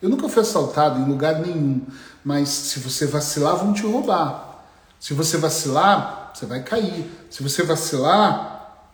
Eu 0.00 0.08
nunca 0.08 0.28
fui 0.28 0.42
assaltado 0.42 1.00
em 1.00 1.04
lugar 1.04 1.40
nenhum, 1.40 1.82
mas 2.24 2.48
se 2.48 2.80
você 2.80 3.06
vacilar, 3.06 3.56
vão 3.56 3.72
te 3.72 3.82
roubar. 3.82 4.64
Se 4.98 5.14
você 5.14 5.36
vacilar, 5.36 6.32
você 6.34 6.46
vai 6.46 6.62
cair. 6.62 7.10
Se 7.30 7.42
você 7.42 7.62
vacilar, 7.62 8.88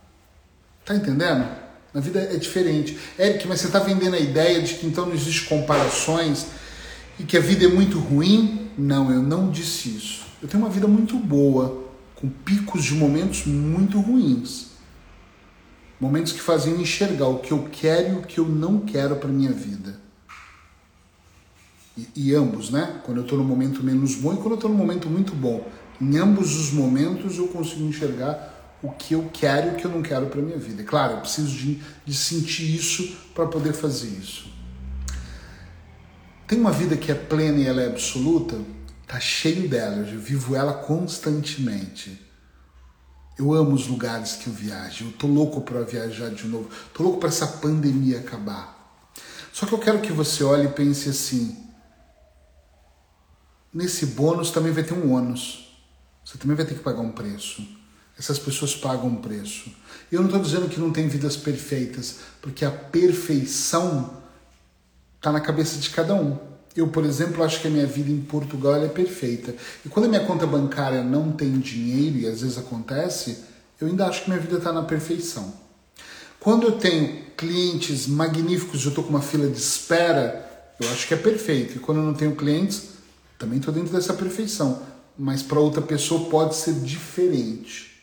tá 0.85 0.95
entendendo? 0.95 1.47
Na 1.95 2.01
vida 2.01 2.21
é 2.21 2.37
diferente. 2.37 2.99
Eric, 3.19 3.47
mas 3.47 3.61
você 3.61 3.67
está 3.67 3.79
vendendo 3.79 4.15
a 4.15 4.19
ideia 4.19 4.61
de 4.61 4.75
que 4.75 4.87
então 4.87 5.07
não 5.07 5.15
existe 5.15 5.49
comparações 5.49 6.47
e 7.19 7.25
que 7.25 7.37
a 7.37 7.41
vida 7.41 7.65
é 7.65 7.69
muito 7.69 7.99
ruim? 7.99 8.71
Não, 8.77 9.11
eu 9.11 9.23
não 9.23 9.51
disse 9.51 9.89
isso. 9.89 10.27
Eu 10.41 10.49
tenho 10.49 10.63
uma 10.63 10.71
vida 10.71 10.87
muito 10.87 11.17
boa, 11.19 11.85
com 12.15 12.29
picos 12.29 12.85
de 12.85 12.95
momentos 12.95 13.45
muito 13.45 14.01
ruins. 14.01 14.69
Momentos 16.01 16.33
que 16.33 16.41
fazem 16.41 16.81
enxergar 16.81 17.27
o 17.27 17.41
que 17.41 17.51
eu 17.51 17.69
quero 17.73 18.15
e 18.15 18.19
o 18.19 18.23
que 18.23 18.39
eu 18.39 18.47
não 18.47 18.81
quero 18.81 19.17
para 19.17 19.29
minha 19.29 19.53
vida. 19.53 19.99
E, 21.97 22.09
e, 22.15 22.35
ambos, 22.35 22.71
né? 22.71 23.01
Quando 23.05 23.19
eu 23.19 23.25
estou 23.25 23.37
no 23.37 23.43
momento 23.43 23.83
menos 23.83 24.15
bom 24.15 24.33
e 24.33 24.37
quando 24.37 24.53
eu 24.53 24.55
estou 24.55 24.71
no 24.71 24.77
momento 24.77 25.09
muito 25.09 25.35
bom. 25.35 25.67
Em 26.01 26.17
ambos 26.19 26.57
os 26.57 26.73
momentos 26.73 27.37
eu 27.37 27.49
consigo 27.49 27.83
enxergar 27.83 28.77
o 28.81 28.93
que 28.93 29.15
eu 29.15 29.29
quero 29.33 29.71
e 29.71 29.71
o 29.73 29.75
que 29.75 29.85
eu 29.85 29.91
não 29.91 30.03
quero 30.03 30.27
para 30.27 30.41
minha 30.41 30.57
vida. 30.57 30.83
É 30.83 30.85
claro, 30.85 31.15
eu 31.15 31.21
preciso 31.21 31.49
de, 31.49 31.83
de 32.07 32.15
sentir 32.15 32.77
isso 32.77 33.17
para 33.35 33.47
poder 33.47 33.73
fazer 33.73 34.07
isso. 34.07 34.58
Tem 36.49 36.59
uma 36.59 36.73
vida 36.73 36.97
que 36.97 37.13
é 37.13 37.15
plena 37.15 37.59
e 37.59 37.67
ela 37.67 37.83
é 37.83 37.87
absoluta? 37.87 38.59
Tá 39.07 39.21
cheio 39.21 39.69
dela, 39.69 39.97
eu 39.97 40.19
vivo 40.19 40.57
ela 40.57 40.73
constantemente. 40.73 42.27
Eu 43.39 43.53
amo 43.53 43.75
os 43.75 43.87
lugares 43.87 44.33
que 44.33 44.47
eu 44.47 44.53
viajo, 44.55 45.05
eu 45.05 45.13
tô 45.13 45.27
louco 45.27 45.61
para 45.61 45.83
viajar 45.83 46.31
de 46.31 46.49
novo, 46.49 46.71
tô 46.95 47.03
louco 47.03 47.21
para 47.21 47.29
essa 47.29 47.47
pandemia 47.47 48.21
acabar. 48.21 48.77
Só 49.53 49.67
que 49.67 49.75
eu 49.75 49.79
quero 49.79 50.01
que 50.01 50.11
você 50.11 50.43
olhe 50.43 50.65
e 50.65 50.73
pense 50.73 51.11
assim: 51.11 51.55
nesse 53.73 54.07
bônus 54.07 54.51
também 54.51 54.73
vai 54.73 54.83
ter 54.83 54.95
um 54.95 55.13
ônus. 55.13 55.79
Você 56.25 56.39
também 56.39 56.57
vai 56.57 56.65
ter 56.65 56.75
que 56.75 56.81
pagar 56.81 57.01
um 57.01 57.13
preço. 57.13 57.63
Essas 58.19 58.39
pessoas 58.39 58.75
pagam 58.75 59.09
um 59.09 59.17
preço. 59.17 59.71
Eu 60.11 60.21
não 60.21 60.29
estou 60.29 60.43
dizendo 60.43 60.69
que 60.69 60.81
não 60.81 60.91
tem 60.91 61.09
vidas 61.09 61.37
perfeitas, 61.37 62.21
porque 62.41 62.65
a 62.65 62.71
perfeição 62.71 64.28
está 65.19 65.31
na 65.31 65.41
cabeça 65.41 65.79
de 65.79 65.91
cada 65.91 66.15
um. 66.15 66.39
Eu, 66.75 66.89
por 66.89 67.05
exemplo, 67.05 67.43
acho 67.43 67.61
que 67.61 67.67
a 67.67 67.71
minha 67.71 67.87
vida 67.87 68.11
em 68.11 68.21
Portugal 68.21 68.77
é 68.77 68.89
perfeita. 68.89 69.55
E 69.85 69.89
quando 69.89 70.07
a 70.07 70.09
minha 70.09 70.25
conta 70.25 70.47
bancária 70.47 71.03
não 71.03 71.33
tem 71.33 71.59
dinheiro, 71.59 72.19
e 72.19 72.27
às 72.27 72.41
vezes 72.41 72.57
acontece, 72.57 73.45
eu 73.81 73.89
ainda 73.89 74.07
acho 74.07 74.23
que 74.23 74.31
minha 74.31 74.41
vida 74.41 74.59
está 74.59 74.73
na 74.73 74.83
perfeição. 74.83 75.53
Quando 76.39 76.67
eu 76.67 76.73
tenho 76.73 77.25
clientes 77.37 78.07
magníficos 78.07 78.83
e 78.83 78.85
eu 78.85 78.91
estou 78.91 79.03
com 79.03 79.11
uma 79.11 79.23
fila 79.23 79.49
de 79.49 79.59
espera, 79.59 80.49
eu 80.79 80.89
acho 80.91 81.07
que 81.07 81.15
é 81.15 81.17
perfeito. 81.17 81.77
E 81.77 81.81
quando 81.81 81.99
eu 81.99 82.05
não 82.05 82.15
tenho 82.15 82.37
clientes, 82.37 82.91
também 83.37 83.59
estou 83.59 83.75
dentro 83.75 83.93
dessa 83.93 84.15
perfeição. 84.15 84.83
Mas 85.19 85.43
para 85.43 85.59
outra 85.59 85.83
pessoa 85.83 86.31
pode 86.31 86.55
ser 86.55 86.75
diferente. 86.75 88.01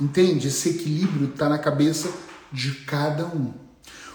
Entende? 0.00 0.48
Esse 0.48 0.70
equilíbrio 0.70 1.28
está 1.28 1.46
na 1.46 1.58
cabeça 1.58 2.10
de 2.50 2.72
cada 2.86 3.26
um. 3.26 3.52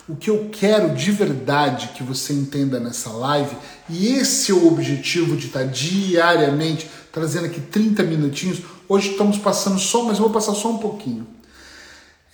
O 0.07 0.15
que 0.15 0.29
eu 0.29 0.49
quero 0.51 0.93
de 0.93 1.11
verdade 1.11 1.89
que 1.89 2.03
você 2.03 2.31
entenda 2.31 2.79
nessa 2.79 3.09
live, 3.09 3.57
e 3.89 4.07
esse 4.07 4.51
é 4.51 4.53
o 4.53 4.67
objetivo 4.67 5.35
de 5.35 5.47
estar 5.47 5.63
diariamente 5.63 6.89
trazendo 7.11 7.45
aqui 7.45 7.59
30 7.59 8.03
minutinhos. 8.03 8.61
Hoje 8.87 9.11
estamos 9.11 9.39
passando 9.39 9.79
só, 9.79 10.03
mas 10.03 10.17
eu 10.17 10.25
vou 10.25 10.33
passar 10.33 10.53
só 10.53 10.69
um 10.69 10.77
pouquinho. 10.77 11.25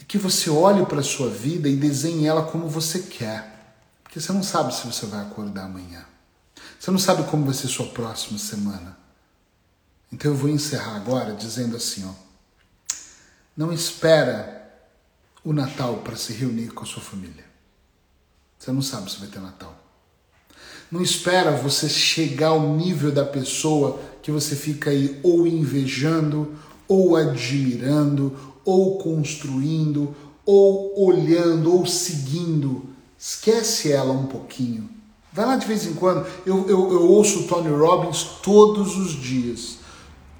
É 0.02 0.04
que 0.04 0.18
você 0.18 0.50
olhe 0.50 0.86
para 0.86 1.00
a 1.00 1.04
sua 1.04 1.30
vida 1.30 1.70
e 1.70 1.78
desenhe 1.78 2.28
ela 2.28 2.44
como 2.44 2.68
você 2.68 3.00
quer. 3.00 3.78
Porque 4.04 4.20
você 4.20 4.34
não 4.34 4.44
sabe 4.44 4.76
se 4.76 4.86
você 4.86 5.06
vai 5.06 5.22
acordar 5.22 5.64
amanhã. 5.64 6.04
Você 6.78 6.92
não 6.92 7.00
sabe 7.00 7.24
como 7.24 7.46
vai 7.46 7.54
ser 7.54 7.68
sua 7.68 7.86
próxima 7.86 8.38
semana. 8.38 8.98
Então 10.12 10.32
eu 10.32 10.36
vou 10.36 10.50
encerrar 10.50 10.98
agora 10.98 11.34
dizendo 11.34 11.78
assim, 11.78 12.06
ó. 12.06 12.14
Não 13.56 13.72
espera 13.72 14.68
o 15.42 15.54
Natal 15.54 15.98
para 15.98 16.18
se 16.18 16.34
reunir 16.34 16.70
com 16.70 16.84
a 16.84 16.88
sua 16.88 17.02
família. 17.02 17.51
Você 18.62 18.72
não 18.72 18.82
sabe 18.84 19.12
se 19.12 19.18
vai 19.18 19.28
ter 19.28 19.40
Natal. 19.40 19.76
Não 20.92 21.02
espera 21.02 21.50
você 21.50 21.90
chegar 21.90 22.50
ao 22.50 22.76
nível 22.76 23.12
da 23.12 23.26
pessoa 23.26 24.00
que 24.22 24.30
você 24.30 24.56
fica 24.56 24.92
aí 24.92 25.20
ou 25.24 25.48
invejando, 25.48 26.54
ou 26.88 27.16
admirando, 27.16 28.38
ou 28.64 29.00
construindo, 29.00 30.16
ou 30.46 30.94
olhando, 31.08 31.74
ou 31.74 31.88
seguindo. 31.88 32.86
Esquece 33.18 33.92
ela 33.92 34.14
um 34.14 34.28
pouquinho. 34.28 34.88
Vai 35.34 35.48
lá 35.48 35.56
de 35.56 35.66
vez 35.66 35.88
em 35.88 35.96
quando. 35.96 36.28
Eu, 36.46 36.70
eu, 36.70 36.92
eu 36.92 37.10
ouço 37.10 37.40
o 37.40 37.48
Tony 37.48 37.70
Robbins 37.70 38.24
todos 38.44 38.96
os 38.96 39.14
dias 39.14 39.80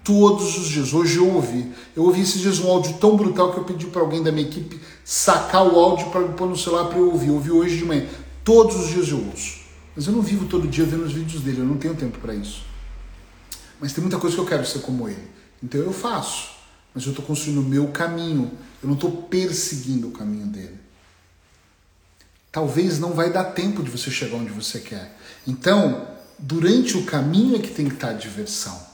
todos 0.04 0.58
os 0.58 0.68
dias. 0.68 0.94
Hoje 0.94 1.18
eu 1.18 1.30
ouvi. 1.34 1.72
Eu 1.96 2.04
ouvi 2.04 2.22
esses 2.22 2.42
dias 2.42 2.60
um 2.60 2.70
áudio 2.70 2.98
tão 2.98 3.16
brutal 3.16 3.52
que 3.52 3.60
eu 3.60 3.64
pedi 3.64 3.86
para 3.88 4.02
alguém 4.02 4.24
da 4.24 4.32
minha 4.32 4.48
equipe 4.48 4.80
sacar 5.04 5.66
o 5.66 5.80
áudio 5.80 6.10
para 6.10 6.28
pôr 6.30 6.48
no 6.48 6.58
celular 6.58 6.86
para 6.86 6.98
eu 6.98 7.12
ouvir. 7.12 7.28
Eu 7.28 7.36
ouvi 7.36 7.52
hoje 7.52 7.78
de 7.78 7.86
manhã. 7.86 8.06
Todos 8.44 8.76
os 8.76 8.90
dias 8.90 9.10
eu 9.10 9.24
ouço. 9.26 9.62
Mas 9.96 10.08
eu 10.08 10.14
não 10.14 10.22
vivo 10.22 10.46
todo 10.46 10.68
dia 10.68 10.86
vendo 10.86 11.04
os 11.04 11.14
vídeos 11.14 11.42
dele, 11.44 11.60
eu 11.60 11.66
não 11.66 11.78
tenho 11.78 11.94
tempo 11.96 12.18
para 12.20 12.34
isso. 12.34 12.64
Mas 13.80 13.94
tem 13.94 14.02
muita 14.02 14.18
coisa 14.18 14.36
que 14.36 14.42
eu 14.42 14.46
quero 14.46 14.66
ser 14.66 14.80
como 14.80 15.08
ele. 15.08 15.28
Então 15.62 15.80
eu 15.80 15.92
faço. 15.92 16.52
Mas 16.94 17.06
eu 17.06 17.12
estou 17.12 17.26
construindo 17.26 17.60
o 17.60 17.64
meu 17.64 17.88
caminho. 17.90 18.52
Eu 18.82 18.88
não 18.88 18.96
estou 18.96 19.12
perseguindo 19.12 20.08
o 20.08 20.12
caminho 20.12 20.48
dele. 20.48 20.80
Talvez 22.52 23.00
não 23.00 23.14
vai 23.14 23.32
dar 23.32 23.46
tempo 23.46 23.82
de 23.82 23.90
você 23.90 24.12
chegar 24.12 24.36
onde 24.36 24.52
você 24.52 24.80
quer. 24.80 25.18
Então, 25.48 26.08
durante 26.38 26.98
o 26.98 27.06
caminho 27.06 27.56
é 27.56 27.60
que 27.60 27.72
tem 27.72 27.88
que 27.88 27.94
estar 27.94 28.10
a 28.10 28.14
diversão. 28.14 28.91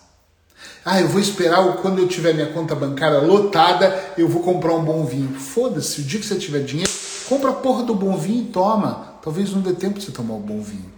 Ah, 0.90 1.02
eu 1.02 1.10
vou 1.10 1.20
esperar 1.20 1.62
quando 1.82 2.00
eu 2.00 2.08
tiver 2.08 2.34
minha 2.34 2.48
conta 2.54 2.74
bancária 2.74 3.20
lotada, 3.20 4.14
eu 4.18 4.26
vou 4.26 4.42
comprar 4.42 4.74
um 4.74 4.86
bom 4.86 5.04
vinho. 5.06 5.38
Foda-se, 5.38 6.00
o 6.00 6.04
dia 6.06 6.18
que 6.18 6.26
você 6.26 6.36
tiver 6.36 6.62
dinheiro, 6.64 6.90
compra 7.28 7.50
a 7.50 7.54
porra 7.56 7.84
do 7.84 7.94
bom 7.94 8.16
vinho 8.16 8.44
e 8.44 8.46
toma. 8.46 9.20
Talvez 9.22 9.52
não 9.52 9.60
dê 9.60 9.74
tempo 9.74 10.00
de 10.00 10.06
você 10.06 10.14
tomar 10.14 10.36
o 10.36 10.38
um 10.38 10.42
bom 10.42 10.62
vinho. 10.62 10.90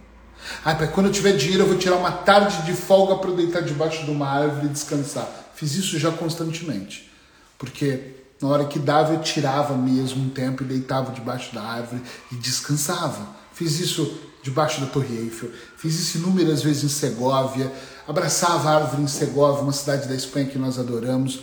Ah, 0.64 0.76
para 0.76 0.86
quando 0.86 1.06
eu 1.06 1.12
tiver 1.12 1.32
dinheiro, 1.32 1.64
eu 1.64 1.66
vou 1.66 1.76
tirar 1.76 1.96
uma 1.96 2.12
tarde 2.12 2.62
de 2.62 2.72
folga 2.72 3.16
para 3.16 3.32
deitar 3.32 3.62
debaixo 3.62 4.04
de 4.04 4.12
uma 4.12 4.28
árvore 4.28 4.66
e 4.66 4.68
descansar. 4.68 5.28
Fiz 5.56 5.74
isso 5.74 5.98
já 5.98 6.12
constantemente. 6.12 7.10
Porque 7.58 8.14
na 8.40 8.46
hora 8.46 8.66
que 8.66 8.78
dava, 8.78 9.14
eu 9.14 9.20
tirava 9.22 9.76
mesmo 9.76 10.22
um 10.22 10.28
tempo 10.28 10.62
e 10.62 10.66
deitava 10.66 11.10
debaixo 11.10 11.52
da 11.52 11.62
árvore 11.62 12.00
e 12.30 12.36
descansava. 12.36 13.26
Fiz 13.52 13.80
isso 13.80 14.20
debaixo 14.42 14.80
da 14.80 14.86
Torre 14.86 15.16
Eiffel. 15.16 15.50
Fiz 15.76 15.98
isso 15.98 16.18
inúmeras 16.18 16.62
vezes 16.62 16.84
em 16.84 16.88
Segóvia 16.88 17.72
abraçava 18.10 18.70
a 18.70 18.76
árvore 18.76 19.02
em 19.02 19.06
Segóvia, 19.06 19.62
uma 19.62 19.72
cidade 19.72 20.08
da 20.08 20.14
Espanha 20.14 20.46
que 20.46 20.58
nós 20.58 20.78
adoramos. 20.78 21.42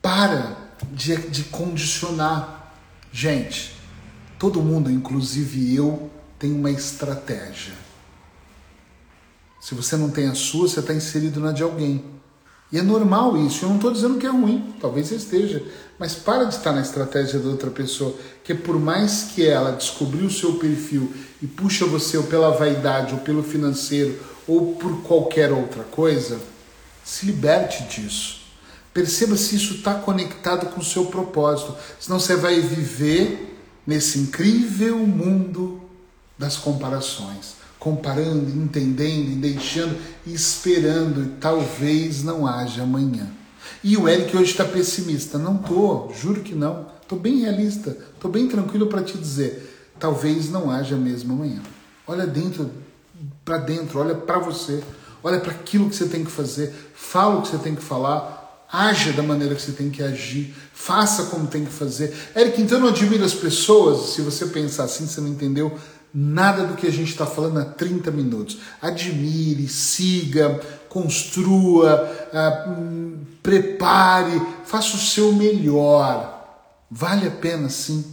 Para 0.00 0.56
de, 0.90 1.14
de 1.28 1.44
condicionar. 1.44 2.74
Gente, 3.12 3.76
todo 4.38 4.62
mundo, 4.62 4.90
inclusive 4.90 5.74
eu, 5.74 6.10
tem 6.38 6.52
uma 6.52 6.70
estratégia. 6.70 7.74
Se 9.60 9.74
você 9.74 9.96
não 9.96 10.10
tem 10.10 10.28
a 10.28 10.34
sua, 10.34 10.66
você 10.66 10.80
está 10.80 10.94
inserido 10.94 11.38
na 11.38 11.52
de 11.52 11.62
alguém. 11.62 12.04
E 12.72 12.78
é 12.78 12.82
normal 12.82 13.36
isso. 13.36 13.64
Eu 13.64 13.68
não 13.68 13.76
estou 13.76 13.92
dizendo 13.92 14.18
que 14.18 14.26
é 14.26 14.30
ruim, 14.30 14.74
talvez 14.80 15.12
esteja. 15.12 15.62
Mas 15.98 16.14
para 16.14 16.44
de 16.44 16.54
estar 16.54 16.72
na 16.72 16.80
estratégia 16.80 17.38
da 17.38 17.50
outra 17.50 17.70
pessoa, 17.70 18.16
que 18.42 18.54
por 18.54 18.80
mais 18.80 19.24
que 19.34 19.46
ela 19.46 19.72
descobriu 19.72 20.26
o 20.26 20.30
seu 20.30 20.54
perfil 20.54 21.12
e 21.42 21.46
puxa 21.46 21.84
você 21.84 22.16
ou 22.16 22.24
pela 22.24 22.50
vaidade, 22.50 23.12
ou 23.12 23.20
pelo 23.20 23.42
financeiro, 23.42 24.18
ou 24.48 24.74
por 24.76 25.02
qualquer 25.02 25.52
outra 25.52 25.84
coisa, 25.84 26.40
se 27.04 27.26
liberte 27.26 27.82
disso. 27.84 28.40
Perceba 28.94 29.36
se 29.36 29.54
isso 29.54 29.74
está 29.74 29.94
conectado 29.94 30.66
com 30.72 30.80
o 30.80 30.84
seu 30.84 31.06
propósito. 31.06 31.74
Senão 32.00 32.18
você 32.18 32.36
vai 32.36 32.60
viver 32.60 33.58
nesse 33.86 34.18
incrível 34.18 34.98
mundo 34.98 35.80
das 36.38 36.56
comparações. 36.56 37.61
Comparando, 37.82 38.48
entendendo 38.48 39.32
e 39.32 39.34
deixando 39.34 39.98
esperando, 40.24 41.24
e 41.24 41.28
talvez 41.40 42.22
não 42.22 42.46
haja 42.46 42.84
amanhã. 42.84 43.28
E 43.82 43.96
o 43.96 44.08
Eric 44.08 44.36
hoje 44.36 44.52
está 44.52 44.64
pessimista. 44.64 45.36
Não 45.36 45.56
tô, 45.56 46.12
juro 46.14 46.42
que 46.42 46.54
não. 46.54 46.86
Tô 47.08 47.16
bem 47.16 47.40
realista, 47.40 47.96
tô 48.20 48.28
bem 48.28 48.46
tranquilo 48.46 48.86
para 48.86 49.02
te 49.02 49.18
dizer. 49.18 49.92
Talvez 49.98 50.48
não 50.48 50.70
haja 50.70 50.96
mesmo 50.96 51.32
amanhã. 51.32 51.60
Olha 52.06 52.24
dentro 52.24 52.70
para 53.44 53.58
dentro, 53.58 53.98
olha 53.98 54.14
para 54.14 54.38
você, 54.38 54.80
olha 55.20 55.40
para 55.40 55.50
aquilo 55.50 55.90
que 55.90 55.96
você 55.96 56.06
tem 56.06 56.24
que 56.24 56.30
fazer, 56.30 56.72
fala 56.94 57.40
o 57.40 57.42
que 57.42 57.48
você 57.48 57.58
tem 57.58 57.74
que 57.74 57.82
falar, 57.82 58.64
haja 58.72 59.12
da 59.12 59.24
maneira 59.24 59.56
que 59.56 59.62
você 59.62 59.72
tem 59.72 59.90
que 59.90 60.04
agir, 60.04 60.54
faça 60.72 61.24
como 61.24 61.48
tem 61.48 61.64
que 61.64 61.72
fazer. 61.72 62.14
Eric, 62.36 62.62
então 62.62 62.78
não 62.78 62.90
admira 62.90 63.24
as 63.24 63.34
pessoas? 63.34 64.10
Se 64.10 64.22
você 64.22 64.46
pensar 64.46 64.84
assim, 64.84 65.04
você 65.04 65.20
não 65.20 65.28
entendeu 65.28 65.76
nada 66.14 66.64
do 66.66 66.74
que 66.74 66.86
a 66.86 66.92
gente 66.92 67.10
está 67.10 67.26
falando 67.26 67.58
há 67.60 67.64
30 67.64 68.10
minutos. 68.10 68.58
Admire, 68.80 69.66
siga, 69.68 70.60
construa, 70.88 72.28
uh, 72.32 73.18
prepare, 73.42 74.40
faça 74.64 74.96
o 74.96 75.00
seu 75.00 75.32
melhor. 75.32 76.28
Vale 76.90 77.26
a 77.26 77.30
pena 77.30 77.68
sim, 77.68 78.04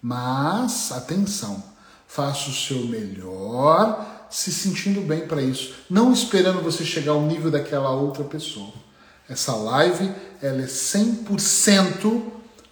mas 0.00 0.90
atenção 0.92 1.74
Faça 2.14 2.48
o 2.48 2.54
seu 2.54 2.86
melhor, 2.86 4.28
se 4.30 4.52
sentindo 4.52 5.00
bem 5.00 5.26
para 5.26 5.42
isso, 5.42 5.74
não 5.90 6.12
esperando 6.12 6.62
você 6.62 6.84
chegar 6.84 7.10
ao 7.10 7.22
nível 7.22 7.50
daquela 7.50 7.90
outra 7.90 8.22
pessoa. 8.22 8.72
Essa 9.28 9.52
live 9.56 10.12
ela 10.40 10.62
é 10.62 10.66
100% 10.66 12.22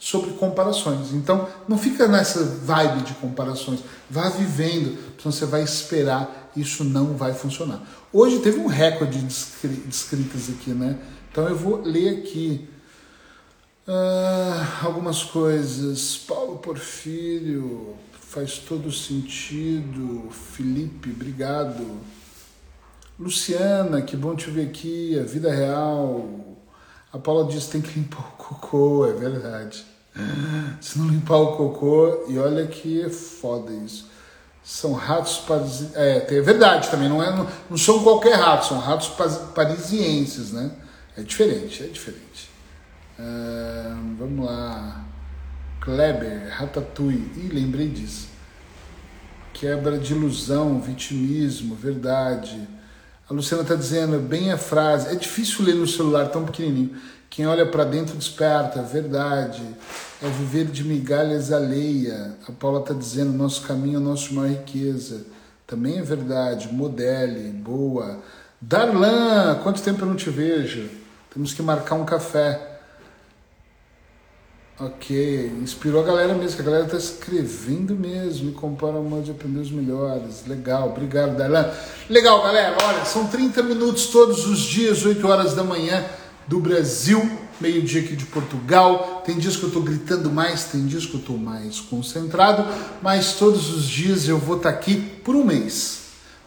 sobre 0.02 0.32
comparações. 0.32 1.12
Então, 1.12 1.48
não 1.68 1.78
fica 1.78 2.08
nessa 2.08 2.42
vibe 2.42 3.04
de 3.04 3.14
comparações. 3.14 3.84
Vá 4.10 4.28
vivendo, 4.30 4.98
senão 5.16 5.30
você 5.30 5.46
vai 5.46 5.62
esperar, 5.62 6.50
isso 6.56 6.82
não 6.82 7.16
vai 7.16 7.32
funcionar. 7.32 7.80
Hoje 8.12 8.40
teve 8.40 8.58
um 8.58 8.66
recorde 8.66 9.22
de 9.22 9.32
escritas 9.88 10.50
aqui, 10.50 10.70
né? 10.70 10.98
Então 11.30 11.48
eu 11.48 11.54
vou 11.54 11.82
ler 11.82 12.18
aqui 12.18 12.68
uh, 13.86 14.84
algumas 14.84 15.22
coisas. 15.22 16.16
Paulo 16.18 16.58
Porfírio, 16.58 17.94
faz 18.12 18.58
todo 18.58 18.90
sentido. 18.90 20.28
Felipe, 20.32 21.10
obrigado. 21.10 21.86
Luciana, 23.16 24.02
que 24.02 24.16
bom 24.16 24.34
te 24.34 24.50
ver 24.50 24.66
aqui. 24.66 25.16
A 25.16 25.22
vida 25.22 25.54
real. 25.54 26.58
A 27.12 27.18
Paula 27.18 27.48
diz 27.48 27.68
tem 27.68 27.80
que 27.80 27.96
limpar 27.96 28.18
o 28.18 28.36
cocô, 28.36 29.06
é 29.06 29.12
verdade. 29.12 29.91
Se 30.80 30.98
não 30.98 31.08
limpar 31.08 31.36
o 31.36 31.56
cocô, 31.56 32.26
e 32.28 32.38
olha 32.38 32.66
que 32.66 33.02
é 33.02 33.08
foda 33.08 33.72
isso. 33.72 34.10
São 34.62 34.92
ratos 34.92 35.38
parisienses. 35.38 35.96
É, 35.96 36.36
é 36.36 36.40
verdade 36.40 36.90
também, 36.90 37.08
não, 37.08 37.22
é, 37.22 37.46
não 37.68 37.76
são 37.76 38.02
qualquer 38.02 38.34
rato, 38.34 38.66
são 38.66 38.78
ratos 38.78 39.08
parisienses, 39.54 40.52
né? 40.52 40.70
É 41.16 41.22
diferente, 41.22 41.82
é 41.82 41.86
diferente. 41.86 42.50
Uh, 43.18 44.16
vamos 44.18 44.46
lá. 44.46 45.04
Kleber, 45.80 46.48
Ratatouille. 46.50 47.32
Ih, 47.36 47.48
lembrei 47.52 47.88
disso. 47.88 48.28
Quebra 49.52 49.98
de 49.98 50.12
ilusão, 50.12 50.80
vitimismo, 50.80 51.74
verdade. 51.74 52.68
A 53.28 53.34
Luciana 53.34 53.62
está 53.62 53.74
dizendo, 53.74 54.18
bem 54.18 54.52
a 54.52 54.58
frase. 54.58 55.08
É 55.08 55.14
difícil 55.14 55.64
ler 55.64 55.74
no 55.74 55.86
celular 55.86 56.28
tão 56.28 56.44
pequenininho. 56.44 56.96
Quem 57.32 57.46
olha 57.46 57.64
para 57.64 57.84
dentro 57.84 58.14
desperta, 58.14 58.82
verdade. 58.82 59.62
É 60.22 60.28
viver 60.28 60.66
de 60.66 60.84
migalhas 60.84 61.50
alheia. 61.50 62.36
A 62.46 62.52
Paula 62.52 62.80
está 62.80 62.92
dizendo, 62.92 63.32
nosso 63.32 63.62
caminho 63.62 63.96
é 63.96 64.02
nossa 64.02 64.34
maior 64.34 64.50
riqueza. 64.50 65.24
Também 65.66 65.98
é 65.98 66.02
verdade. 66.02 66.70
Modele, 66.70 67.48
boa. 67.48 68.18
Darlan, 68.60 69.58
quanto 69.62 69.80
tempo 69.80 70.02
eu 70.02 70.08
não 70.08 70.14
te 70.14 70.28
vejo? 70.28 70.90
Temos 71.32 71.54
que 71.54 71.62
marcar 71.62 71.94
um 71.94 72.04
café. 72.04 72.68
Ok, 74.78 75.52
inspirou 75.62 76.02
a 76.02 76.06
galera 76.06 76.34
mesmo, 76.34 76.56
que 76.56 76.62
a 76.62 76.64
galera 76.66 76.84
tá 76.84 76.96
escrevendo 76.96 77.94
mesmo, 77.94 78.46
me 78.46 78.52
compara 78.52 78.98
a 78.98 79.00
modo 79.00 79.22
de 79.22 79.30
aprender 79.30 79.60
os 79.60 79.70
melhores. 79.70 80.44
Legal, 80.46 80.90
obrigado, 80.90 81.36
Darlan. 81.36 81.70
Legal, 82.10 82.42
galera, 82.42 82.76
olha, 82.82 83.04
são 83.06 83.26
30 83.28 83.62
minutos 83.62 84.08
todos 84.08 84.46
os 84.46 84.58
dias, 84.58 85.04
8 85.04 85.26
horas 85.26 85.54
da 85.54 85.62
manhã 85.62 86.04
do 86.46 86.58
Brasil, 86.60 87.28
meio-dia 87.60 88.02
aqui 88.02 88.16
de 88.16 88.26
Portugal. 88.26 89.22
Tem 89.24 89.38
dias 89.38 89.56
que 89.56 89.62
eu 89.62 89.70
tô 89.70 89.80
gritando 89.80 90.30
mais, 90.30 90.64
tem 90.64 90.86
dias 90.86 91.06
que 91.06 91.14
eu 91.14 91.20
tô 91.20 91.34
mais 91.34 91.80
concentrado, 91.80 92.66
mas 93.00 93.34
todos 93.34 93.72
os 93.74 93.84
dias 93.84 94.28
eu 94.28 94.38
vou 94.38 94.56
estar 94.56 94.72
tá 94.72 94.76
aqui 94.76 94.96
por 95.24 95.34
um 95.34 95.44
mês. 95.44 96.00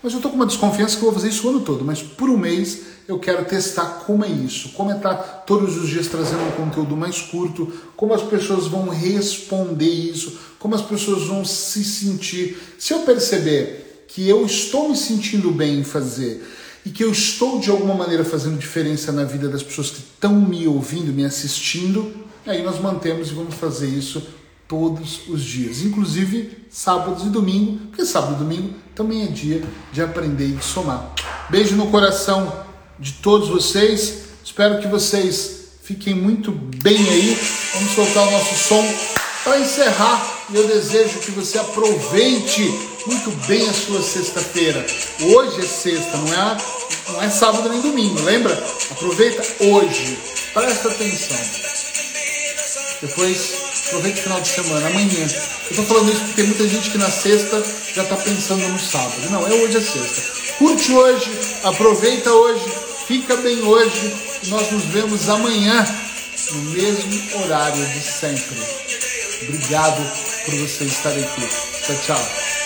Mas 0.03 0.13
eu 0.13 0.21
tô 0.21 0.29
com 0.29 0.35
uma 0.35 0.45
desconfiança 0.45 0.97
que 0.97 1.01
eu 1.03 1.11
vou 1.11 1.13
fazer 1.13 1.29
isso 1.29 1.47
o 1.47 1.49
ano 1.49 1.61
todo, 1.61 1.83
mas 1.83 2.01
por 2.03 2.29
um 2.29 2.37
mês 2.37 2.81
eu 3.07 3.19
quero 3.19 3.45
testar 3.45 4.03
como 4.05 4.23
é 4.23 4.29
isso, 4.29 4.69
como 4.69 4.91
é 4.91 4.97
estar 4.97 5.15
tá 5.15 5.23
todos 5.23 5.77
os 5.77 5.89
dias 5.89 6.07
trazendo 6.07 6.43
um 6.43 6.51
conteúdo 6.51 6.95
mais 6.95 7.21
curto, 7.21 7.71
como 7.95 8.13
as 8.13 8.21
pessoas 8.21 8.67
vão 8.67 8.89
responder 8.89 9.89
isso, 9.89 10.37
como 10.59 10.75
as 10.75 10.81
pessoas 10.81 11.23
vão 11.23 11.43
se 11.45 11.83
sentir. 11.83 12.57
Se 12.77 12.93
eu 12.93 12.99
perceber 12.99 14.05
que 14.07 14.27
eu 14.27 14.45
estou 14.45 14.89
me 14.89 14.95
sentindo 14.95 15.51
bem 15.51 15.79
em 15.79 15.83
fazer 15.83 16.43
e 16.85 16.91
que 16.91 17.03
eu 17.03 17.11
estou 17.11 17.59
de 17.59 17.71
alguma 17.71 17.95
maneira 17.95 18.23
fazendo 18.23 18.59
diferença 18.59 19.11
na 19.11 19.23
vida 19.23 19.49
das 19.49 19.63
pessoas 19.63 19.89
que 19.89 19.99
estão 19.99 20.33
me 20.33 20.67
ouvindo, 20.67 21.11
me 21.11 21.25
assistindo, 21.25 22.13
aí 22.45 22.61
nós 22.61 22.79
mantemos 22.79 23.29
e 23.29 23.33
vamos 23.33 23.55
fazer 23.55 23.87
isso 23.87 24.21
todos 24.67 25.21
os 25.27 25.43
dias, 25.43 25.81
inclusive 25.81 26.65
sábados 26.69 27.25
e 27.25 27.29
domingo, 27.29 27.77
porque 27.87 28.05
sábado 28.05 28.35
e 28.35 28.37
domingo 28.37 28.73
também 28.93 29.23
é 29.23 29.27
dia 29.27 29.63
de 29.91 30.01
aprender 30.01 30.47
e 30.47 30.51
de 30.53 30.63
somar. 30.63 31.13
Beijo 31.49 31.75
no 31.75 31.87
coração 31.87 32.65
de 32.99 33.13
todos 33.13 33.49
vocês. 33.49 34.25
Espero 34.43 34.79
que 34.79 34.87
vocês 34.87 35.69
fiquem 35.83 36.13
muito 36.13 36.51
bem 36.51 36.97
aí. 36.97 37.37
Vamos 37.73 37.91
soltar 37.93 38.27
o 38.27 38.31
nosso 38.31 38.55
som 38.55 38.83
para 39.43 39.59
encerrar. 39.59 40.33
E 40.49 40.55
eu 40.55 40.67
desejo 40.67 41.19
que 41.19 41.31
você 41.31 41.57
aproveite 41.57 42.94
muito 43.07 43.31
bem 43.47 43.67
a 43.69 43.73
sua 43.73 44.01
sexta-feira. 44.01 44.85
Hoje 45.21 45.59
é 45.59 45.67
sexta, 45.67 46.17
não 46.17 46.33
é, 46.33 46.57
não 47.09 47.23
é 47.23 47.29
sábado 47.29 47.69
nem 47.69 47.81
domingo, 47.81 48.21
lembra? 48.23 48.53
Aproveita 48.91 49.43
hoje. 49.65 50.17
Presta 50.53 50.89
atenção. 50.89 51.37
Depois 53.01 53.53
aproveite 53.87 54.19
o 54.19 54.23
final 54.23 54.41
de 54.41 54.47
semana, 54.47 54.87
amanhã. 54.87 55.27
Eu 55.65 55.69
estou 55.69 55.85
falando 55.85 56.11
isso 56.11 56.21
porque 56.21 56.33
tem 56.35 56.45
muita 56.45 56.67
gente 56.67 56.89
que 56.89 56.97
na 56.97 57.09
sexta 57.09 57.63
já 57.93 58.03
está 58.03 58.15
pensando 58.17 58.67
no 58.67 58.79
sábado. 58.79 59.29
Não, 59.29 59.47
é 59.47 59.51
hoje 59.51 59.77
a 59.77 59.81
sexta. 59.81 60.35
Curte 60.57 60.93
hoje, 60.93 61.31
aproveita 61.63 62.31
hoje 62.31 62.85
Fica 63.07 63.35
bem 63.37 63.61
hoje 63.61 64.15
nós 64.47 64.71
nos 64.71 64.83
vemos 64.85 65.29
amanhã 65.29 65.85
no 66.53 66.61
mesmo 66.71 67.39
horário 67.43 67.85
de 67.85 68.01
sempre. 68.01 68.57
Obrigado 69.43 70.01
por 70.43 70.55
você 70.55 70.85
estar 70.85 71.11
aqui. 71.11 71.47
Tchau, 71.85 71.95
tchau. 72.03 72.64